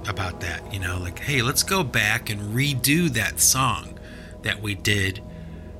about 0.08 0.40
that, 0.40 0.72
you 0.72 0.80
know, 0.80 0.98
like, 0.98 1.18
hey, 1.18 1.42
let's 1.42 1.62
go 1.62 1.84
back 1.84 2.30
and 2.30 2.40
redo 2.54 3.08
that 3.10 3.40
song 3.40 3.98
that 4.42 4.62
we 4.62 4.74
did, 4.74 5.22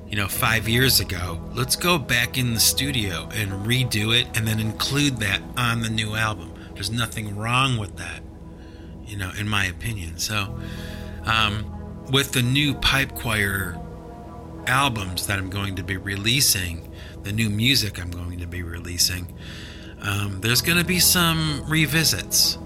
you 0.07 0.15
know, 0.15 0.27
five 0.27 0.69
years 0.69 0.99
ago. 0.99 1.41
Let's 1.53 1.75
go 1.75 1.97
back 1.97 2.37
in 2.37 2.53
the 2.53 2.59
studio 2.59 3.27
and 3.33 3.65
redo 3.65 4.15
it 4.15 4.27
and 4.37 4.47
then 4.47 4.59
include 4.59 5.17
that 5.17 5.41
on 5.57 5.81
the 5.81 5.89
new 5.89 6.15
album. 6.15 6.53
There's 6.75 6.91
nothing 6.91 7.35
wrong 7.35 7.77
with 7.77 7.97
that 7.97 8.21
you 9.07 9.17
know, 9.17 9.31
in 9.39 9.47
my 9.47 9.65
opinion. 9.65 10.17
So, 10.19 10.59
um, 11.25 11.73
with 12.11 12.33
the 12.33 12.41
new 12.41 12.75
pipe 12.75 13.15
choir 13.15 13.79
albums 14.67 15.27
that 15.27 15.39
I'm 15.39 15.49
going 15.49 15.75
to 15.77 15.83
be 15.83 15.97
releasing, 15.97 16.91
the 17.23 17.31
new 17.31 17.49
music 17.49 17.99
I'm 17.99 18.11
going 18.11 18.39
to 18.39 18.47
be 18.47 18.63
releasing, 18.63 19.33
um, 20.01 20.41
there's 20.41 20.61
going 20.61 20.77
to 20.77 20.85
be 20.85 20.99
some 20.99 21.63
revisits. 21.67 22.57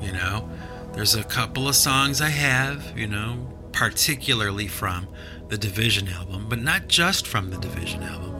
You 0.00 0.12
know, 0.12 0.48
there's 0.92 1.14
a 1.14 1.24
couple 1.24 1.68
of 1.68 1.74
songs 1.74 2.20
I 2.20 2.28
have, 2.28 2.96
you 2.96 3.06
know, 3.06 3.48
particularly 3.72 4.68
from 4.68 5.08
the 5.48 5.58
Division 5.58 6.08
album, 6.08 6.46
but 6.48 6.60
not 6.60 6.88
just 6.88 7.26
from 7.26 7.50
the 7.50 7.58
Division 7.58 8.02
album, 8.02 8.34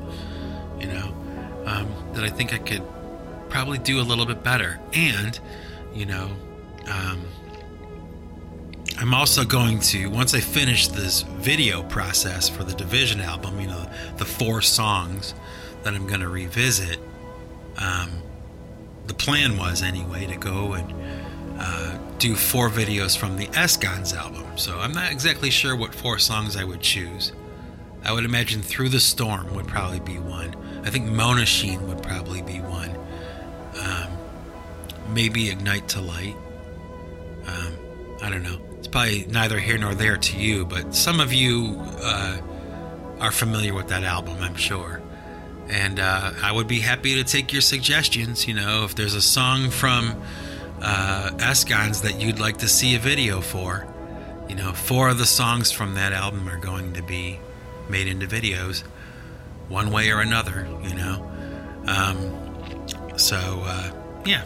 you 0.81 0.87
know, 0.87 1.15
um, 1.67 1.89
that 2.15 2.25
I 2.25 2.31
think 2.31 2.53
I 2.53 2.59
could 2.59 2.83
probably 3.49 3.79
do 3.79 4.01
a 4.01 4.03
little 4.03 4.27
bit 4.27 4.43
better. 4.43 4.81
And, 4.93 5.39
you 5.95 6.07
know, 6.07 6.31
um, 6.89 7.23
I'm 8.99 9.13
also 9.13 9.45
going 9.45 9.81
to, 9.81 10.09
once 10.09 10.33
I 10.33 10.41
finish 10.41 10.89
this 10.89 11.23
video 11.23 11.83
process 11.83 12.49
for 12.49 12.65
the 12.65 12.75
Division 12.75 13.21
album, 13.21 13.61
you 13.61 13.67
know, 13.67 13.91
the 14.17 14.25
four 14.25 14.63
songs 14.63 15.35
that 15.83 15.95
I'm 15.95 16.07
going 16.07 16.21
to 16.21 16.29
revisit, 16.29 16.99
um, 17.77 18.11
the 19.07 19.15
plan 19.15 19.57
was 19.57 19.83
anyway 19.83 20.27
to 20.27 20.37
go 20.37 20.75
and 20.75 20.93
uh, 21.59 21.99
do 22.19 22.35
four 22.35 22.69
videos 22.69 23.17
from 23.17 23.37
the 23.37 23.47
Escons 23.49 24.15
album. 24.15 24.45
So 24.57 24.79
I'm 24.79 24.93
not 24.93 25.11
exactly 25.11 25.51
sure 25.51 25.77
what 25.77 25.95
four 25.95 26.19
songs 26.19 26.57
I 26.57 26.65
would 26.65 26.81
choose. 26.81 27.33
I 28.05 28.13
would 28.13 28.25
imagine 28.25 28.63
Through 28.63 28.91
the 28.91 29.01
Storm 29.01 29.55
would 29.55 29.67
probably 29.67 30.01
be 30.01 30.19
one. 30.19 30.55
I 30.85 30.91
think 30.91 31.07
Mona 31.07 31.45
Sheen 31.45 31.87
would 31.89 32.03
probably 32.03 32.43
be 32.43 32.61
one. 32.61 32.97
Um, 33.81 34.09
maybe 35.13 35.51
Ignite 35.51 35.89
to 35.89 36.01
Light. 36.01 36.37
Um, 37.47 37.73
I 38.23 38.31
don't 38.31 38.43
know. 38.43 38.59
It's 38.79 38.87
probably 38.89 39.27
neither 39.27 39.59
here 39.59 39.79
nor 39.79 39.95
there 39.95 40.17
to 40.17 40.39
you, 40.39 40.65
but 40.65 40.95
some 40.95 41.21
of 41.21 41.33
you 41.33 41.77
uh, 42.01 42.41
are 43.19 43.33
familiar 43.33 43.75
with 43.75 43.89
that 43.89 44.05
album, 44.05 44.37
I'm 44.41 44.57
sure. 44.57 45.03
And 45.69 45.99
uh, 45.99 46.33
I 46.43 46.53
would 46.53 46.69
be 46.69 46.81
happy 46.81 47.15
to 47.17 47.25
take 47.25 47.53
your 47.53 47.63
suggestions. 47.63 48.47
You 48.47 48.55
know, 48.55 48.85
if 48.85 48.95
there's 48.95 49.15
a 49.15 49.23
song 49.23 49.71
from 49.71 50.21
uh, 50.81 51.31
Escons 51.37 52.03
that 52.03 52.21
you'd 52.21 52.39
like 52.39 52.59
to 52.59 52.69
see 52.69 52.95
a 52.95 52.99
video 52.99 53.41
for, 53.41 53.87
you 54.49 54.55
know, 54.55 54.73
four 54.73 55.09
of 55.09 55.19
the 55.19 55.27
songs 55.27 55.73
from 55.73 55.95
that 55.95 56.13
album 56.13 56.49
are 56.49 56.59
going 56.59 56.93
to 56.95 57.03
be 57.03 57.41
made 57.89 58.07
into 58.07 58.27
videos, 58.27 58.83
one 59.69 59.91
way 59.91 60.11
or 60.11 60.21
another. 60.21 60.69
You 60.83 60.95
know, 60.95 61.31
um, 61.87 63.19
so 63.19 63.63
uh, 63.65 63.91
yeah, 64.25 64.45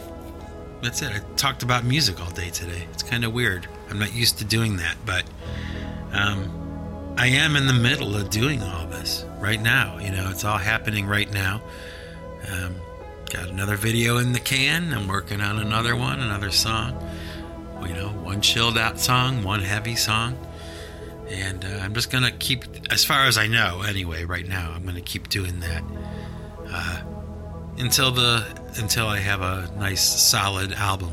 that's 0.81 1.01
it. 1.01 1.11
I 1.11 1.19
talked 1.35 1.63
about 1.63 1.83
music 1.83 2.19
all 2.19 2.31
day 2.31 2.49
today. 2.49 2.87
It's 2.93 3.03
kind 3.03 3.23
of 3.23 3.33
weird. 3.33 3.67
I'm 3.89 3.99
not 3.99 4.13
used 4.13 4.39
to 4.39 4.45
doing 4.45 4.77
that, 4.77 4.95
but 5.05 5.23
um, 6.13 7.15
I 7.17 7.27
am 7.27 7.55
in 7.55 7.67
the 7.67 7.73
middle 7.73 8.15
of 8.15 8.29
doing 8.29 8.63
all 8.63 8.87
this 8.87 9.25
right 9.41 9.61
now. 9.61 9.97
You 9.97 10.11
know, 10.11 10.29
it's 10.29 10.45
all 10.45 10.57
happening 10.57 11.07
right 11.07 11.31
now. 11.31 11.61
Um, 12.51 12.75
got 13.31 13.49
another 13.49 13.75
video 13.75 14.17
in 14.17 14.33
the 14.33 14.39
can. 14.39 14.93
I'm 14.93 15.07
working 15.07 15.41
on 15.41 15.59
another 15.59 15.95
one, 15.95 16.19
another 16.19 16.51
song. 16.51 16.97
You 17.85 17.93
know, 17.93 18.09
one 18.09 18.41
chilled 18.41 18.77
out 18.77 18.99
song, 18.99 19.43
one 19.43 19.61
heavy 19.61 19.95
song. 19.95 20.37
And 21.27 21.63
uh, 21.65 21.79
I'm 21.81 21.93
just 21.93 22.11
going 22.11 22.23
to 22.23 22.31
keep, 22.31 22.63
as 22.91 23.03
far 23.03 23.25
as 23.25 23.37
I 23.37 23.47
know 23.47 23.81
anyway, 23.81 24.25
right 24.25 24.47
now, 24.47 24.71
I'm 24.75 24.83
going 24.83 24.95
to 24.95 25.01
keep 25.01 25.29
doing 25.29 25.61
that. 25.61 25.83
Uh, 26.67 27.01
until 27.77 28.11
the 28.11 28.45
until 28.77 29.07
I 29.07 29.17
have 29.17 29.41
a 29.41 29.71
nice 29.77 30.03
solid 30.03 30.73
album 30.73 31.11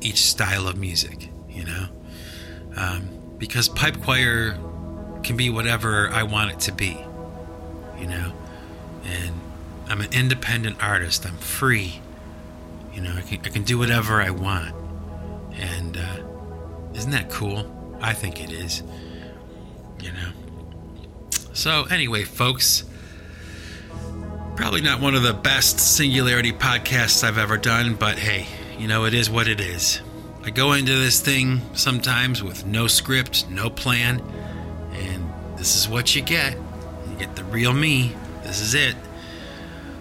each 0.00 0.22
style 0.22 0.66
of 0.66 0.76
music 0.76 1.30
you 1.48 1.64
know 1.64 1.86
um, 2.76 3.08
because 3.38 3.68
pipe 3.68 4.00
choir 4.02 4.58
can 5.22 5.36
be 5.36 5.50
whatever 5.50 6.08
I 6.10 6.22
want 6.22 6.52
it 6.52 6.60
to 6.60 6.72
be 6.72 6.96
you 7.98 8.06
know? 8.06 8.32
And 9.04 9.40
I'm 9.88 10.00
an 10.00 10.12
independent 10.12 10.82
artist. 10.82 11.26
I'm 11.26 11.36
free. 11.38 12.00
You 12.92 13.02
know 13.02 13.14
I 13.16 13.20
can, 13.22 13.40
I 13.44 13.48
can 13.48 13.62
do 13.62 13.78
whatever 13.78 14.20
I 14.20 14.30
want. 14.30 14.74
And 15.52 15.96
uh, 15.96 16.22
isn't 16.94 17.10
that 17.10 17.30
cool? 17.30 17.72
I 18.00 18.12
think 18.12 18.42
it 18.42 18.50
is. 18.50 18.82
You 20.02 20.12
know? 20.12 20.32
So 21.52 21.84
anyway 21.84 22.24
folks 22.24 22.84
Probably 24.56 24.80
not 24.80 25.02
one 25.02 25.14
of 25.14 25.22
the 25.22 25.34
best 25.34 25.78
Singularity 25.78 26.50
podcasts 26.50 27.22
I've 27.22 27.36
ever 27.36 27.58
done, 27.58 27.94
but 27.94 28.18
hey, 28.18 28.46
you 28.78 28.88
know, 28.88 29.04
it 29.04 29.12
is 29.12 29.28
what 29.28 29.48
it 29.48 29.60
is. 29.60 30.00
I 30.42 30.50
go 30.50 30.72
into 30.72 30.94
this 30.94 31.20
thing 31.20 31.60
sometimes 31.74 32.42
with 32.42 32.64
no 32.64 32.86
script, 32.86 33.50
no 33.50 33.68
plan, 33.68 34.22
and 34.92 35.30
this 35.58 35.76
is 35.76 35.90
what 35.90 36.16
you 36.16 36.22
get. 36.22 36.56
Get 37.18 37.34
the 37.36 37.44
real 37.44 37.72
me. 37.72 38.14
This 38.42 38.60
is 38.60 38.74
it. 38.74 38.94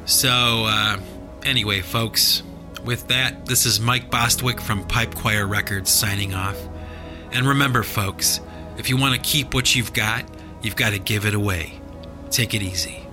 So, 0.05 0.29
uh, 0.29 0.99
anyway, 1.43 1.81
folks, 1.81 2.43
with 2.83 3.07
that, 3.07 3.45
this 3.45 3.65
is 3.65 3.79
Mike 3.79 4.11
Bostwick 4.11 4.61
from 4.61 4.85
Pipe 4.85 5.15
Choir 5.15 5.47
Records 5.47 5.89
signing 5.89 6.33
off. 6.33 6.57
And 7.31 7.47
remember, 7.47 7.83
folks, 7.83 8.39
if 8.77 8.89
you 8.89 8.97
want 8.97 9.15
to 9.15 9.21
keep 9.21 9.53
what 9.53 9.75
you've 9.75 9.93
got, 9.93 10.25
you've 10.61 10.75
got 10.75 10.91
to 10.91 10.99
give 10.99 11.25
it 11.25 11.33
away. 11.33 11.79
Take 12.29 12.53
it 12.53 12.61
easy. 12.61 13.04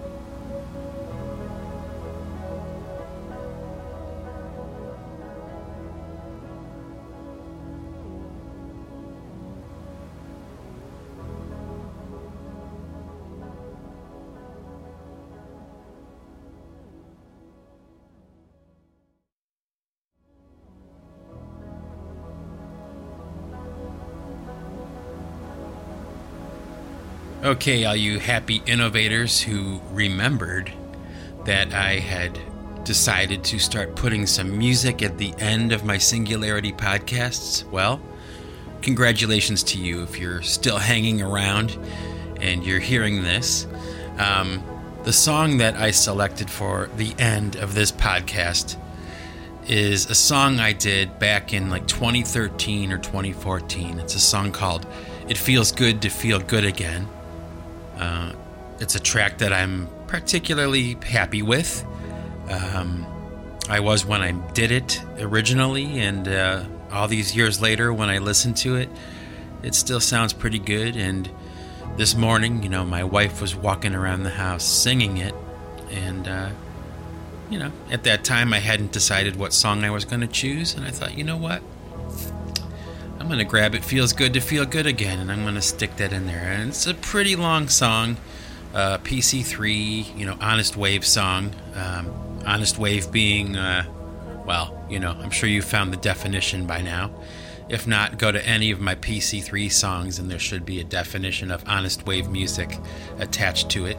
Okay, 27.53 27.85
all 27.85 27.95
you 27.95 28.19
happy 28.19 28.63
innovators 28.65 29.39
who 29.39 29.79
remembered 29.91 30.73
that 31.45 31.75
I 31.75 31.99
had 31.99 32.41
decided 32.83 33.45
to 33.45 33.59
start 33.59 33.95
putting 33.95 34.27
some 34.27 34.57
music 34.57 35.03
at 35.03 35.19
the 35.19 35.35
end 35.37 35.71
of 35.71 35.85
my 35.85 35.99
Singularity 35.99 36.73
podcasts, 36.73 37.71
well, 37.71 38.01
congratulations 38.81 39.63
to 39.65 39.79
you 39.79 40.03
if 40.03 40.19
you're 40.19 40.41
still 40.41 40.79
hanging 40.79 41.21
around 41.21 41.77
and 42.41 42.65
you're 42.65 42.81
hearing 42.81 43.23
this. 43.23 43.67
Um, 44.17 44.65
the 45.05 45.13
song 45.13 45.59
that 45.59 45.75
I 45.75 45.91
selected 45.91 46.49
for 46.49 46.89
the 46.97 47.15
end 47.19 47.57
of 47.57 47.75
this 47.75 47.93
podcast 47.93 48.79
is 49.67 50.09
a 50.09 50.15
song 50.15 50.59
I 50.59 50.73
did 50.73 51.19
back 51.19 51.53
in 51.53 51.69
like 51.69 51.87
2013 51.87 52.91
or 52.93 52.97
2014. 52.97 53.99
It's 53.99 54.15
a 54.15 54.21
song 54.21 54.53
called 54.53 54.87
It 55.29 55.37
Feels 55.37 55.71
Good 55.71 56.01
to 56.01 56.09
Feel 56.09 56.39
Good 56.41 56.65
Again. 56.65 57.07
Uh, 58.03 58.33
it's 58.81 58.97
a 58.97 59.01
track 59.01 59.39
that 59.39 59.53
I'm 59.53 59.89
particularly 60.09 60.97
happy 61.05 61.41
with. 61.41 61.87
Um, 62.51 63.07
I 63.69 63.79
was 63.79 64.05
when 64.05 64.23
I 64.23 64.33
did 64.55 64.73
it 64.73 65.01
originally, 65.21 66.01
and 66.01 66.27
uh, 66.27 66.65
all 66.91 67.07
these 67.07 67.37
years 67.37 67.63
later, 67.63 67.95
when 67.95 68.09
I 68.09 68.19
listen 68.19 68.55
to 68.55 68.75
it, 68.75 68.89
it 69.63 69.77
still 69.77 70.01
sounds 70.01 70.33
pretty 70.33 70.59
good. 70.59 70.97
And 70.97 71.31
this 71.97 72.17
morning, 72.17 72.65
you 72.65 72.69
know, 72.69 72.85
my 72.85 73.05
wife 73.05 73.41
was 73.41 73.55
walking 73.55 73.95
around 73.95 74.25
the 74.25 74.31
house 74.31 74.65
singing 74.65 75.19
it, 75.19 75.35
and 75.93 76.27
uh, 76.27 76.51
you 77.51 77.59
know, 77.61 77.71
at 77.89 78.03
that 78.03 78.25
time, 78.25 78.53
I 78.53 78.59
hadn't 78.59 78.91
decided 78.91 79.37
what 79.37 79.53
song 79.53 79.85
I 79.85 79.91
was 79.91 80.05
going 80.05 80.23
to 80.23 80.27
choose, 80.27 80.75
and 80.75 80.85
I 80.85 80.91
thought, 80.91 81.17
you 81.17 81.23
know 81.23 81.37
what? 81.37 81.63
I'm 83.23 83.29
to 83.39 83.45
grab 83.45 83.77
It 83.77 83.85
Feels 83.85 84.13
Good 84.13 84.35
to 84.35 84.41
Feel 84.41 84.67
Good 84.67 84.89
again, 84.89 85.21
and 85.21 85.31
I'm 85.31 85.45
to 85.55 85.63
stick 85.63 85.95
that 85.99 86.13
in 86.13 86.27
there. 86.27 86.43
And 86.43 86.71
it's 86.71 86.89
a 86.89 86.95
pretty 86.95 87.37
long 87.37 87.69
song, 87.69 88.17
uh, 88.75 88.99
PC3, 88.99 90.19
you 90.19 90.27
know, 90.27 90.37
Honest 90.41 90.77
Wave 90.77 91.07
song. 91.07 91.55
Um, 91.77 92.13
honest 92.45 92.79
Wave 92.79 93.13
being, 93.13 93.55
uh, 93.55 93.85
well, 94.45 94.85
you 94.91 94.99
know, 94.99 95.13
I'm 95.13 95.31
sure 95.31 95.49
you 95.49 95.63
found 95.63 95.93
the 95.93 95.99
definition 95.99 96.67
by 96.67 96.83
now. 96.83 97.13
If 97.69 97.87
not, 97.87 98.19
go 98.19 98.33
to 98.33 98.45
any 98.45 98.73
of 98.73 98.81
my 98.81 98.97
PC3 98.97 99.71
songs, 99.71 100.19
and 100.19 100.29
there 100.29 100.41
should 100.41 100.67
be 100.67 100.81
a 100.81 100.85
definition 100.85 101.53
of 101.53 101.63
Honest 101.69 102.05
Wave 102.05 102.29
music 102.29 102.77
attached 103.21 103.71
to 103.71 103.87
it, 103.87 103.99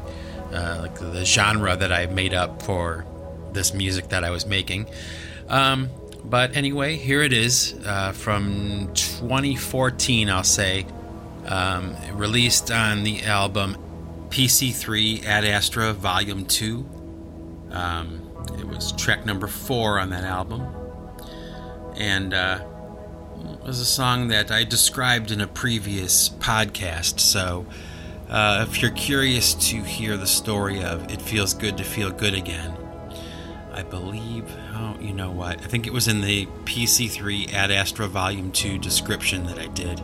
uh, 0.52 0.80
like 0.82 0.96
the 1.00 1.24
genre 1.24 1.78
that 1.78 1.94
I 1.94 2.08
made 2.08 2.34
up 2.34 2.62
for 2.62 3.06
this 3.54 3.74
music 3.74 4.10
that 4.10 4.26
I 4.26 4.32
was 4.32 4.46
making. 4.46 4.90
Um, 5.48 5.90
but 6.24 6.56
anyway, 6.56 6.96
here 6.96 7.22
it 7.22 7.34
is 7.34 7.76
uh, 7.86 8.12
from 8.14 8.92
2014, 8.94 10.30
I'll 10.30 10.44
say. 10.44 10.86
Um, 11.46 11.96
released 12.14 12.72
on 12.72 13.04
the 13.04 13.24
album 13.24 13.78
PC3 14.30 15.26
Ad 15.26 15.44
Astra 15.44 15.94
Volume 15.94 16.46
2. 16.46 16.90
Um, 17.72 18.22
it 18.58 18.68
was 18.68 18.92
track 18.94 19.26
number 19.26 19.48
four 19.48 20.00
on 20.00 20.10
that 20.12 20.24
album. 20.24 20.66
And 21.96 22.34
uh, 22.34 22.64
it 23.44 23.68
was 23.68 23.80
a 23.80 23.86
song 23.86 24.30
that 24.30 24.52
I 24.52 24.64
described 24.64 25.32
in 25.32 25.42
a 25.42 25.48
previous 25.48 26.30
podcast. 26.30 27.20
So 27.20 27.66
uh, 28.30 28.66
if 28.68 28.82
you're 28.82 28.92
curious 28.92 29.54
to 29.70 29.84
hear 29.84 30.18
the 30.18 30.28
story 30.28 30.82
of 30.82 31.12
It 31.12 31.22
Feels 31.22 31.54
Good 31.54 31.78
to 31.78 31.84
Feel 31.84 32.10
Good 32.12 32.34
Again, 32.34 32.76
I 33.74 33.84
believe, 33.84 34.46
oh, 34.76 34.96
you 35.00 35.14
know 35.14 35.32
what? 35.32 35.60
I 35.60 35.66
think 35.66 35.88
it 35.88 35.94
was 35.94 36.08
in 36.08 36.22
the 36.22 36.46
PC3 36.66 37.54
Ad 37.54 37.72
Astra 37.72 38.08
Volume 38.08 38.52
2 38.52 38.78
description 38.78 39.46
that 39.48 39.58
I 39.58 39.68
did. 39.68 40.02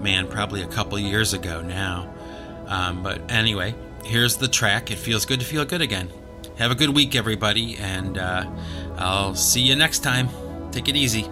Man, 0.00 0.28
probably 0.28 0.62
a 0.62 0.66
couple 0.68 0.98
years 0.98 1.34
ago 1.34 1.60
now. 1.62 2.12
Um, 2.66 3.02
but 3.02 3.30
anyway, 3.30 3.74
here's 4.04 4.36
the 4.36 4.48
track. 4.48 4.90
It 4.90 4.98
feels 4.98 5.26
good 5.26 5.40
to 5.40 5.46
feel 5.46 5.64
good 5.64 5.80
again. 5.80 6.10
Have 6.58 6.70
a 6.70 6.74
good 6.74 6.90
week, 6.90 7.14
everybody, 7.14 7.76
and 7.76 8.18
uh, 8.18 8.48
I'll 8.96 9.34
see 9.34 9.60
you 9.60 9.74
next 9.74 10.00
time. 10.00 10.28
Take 10.70 10.88
it 10.88 10.96
easy. 10.96 11.28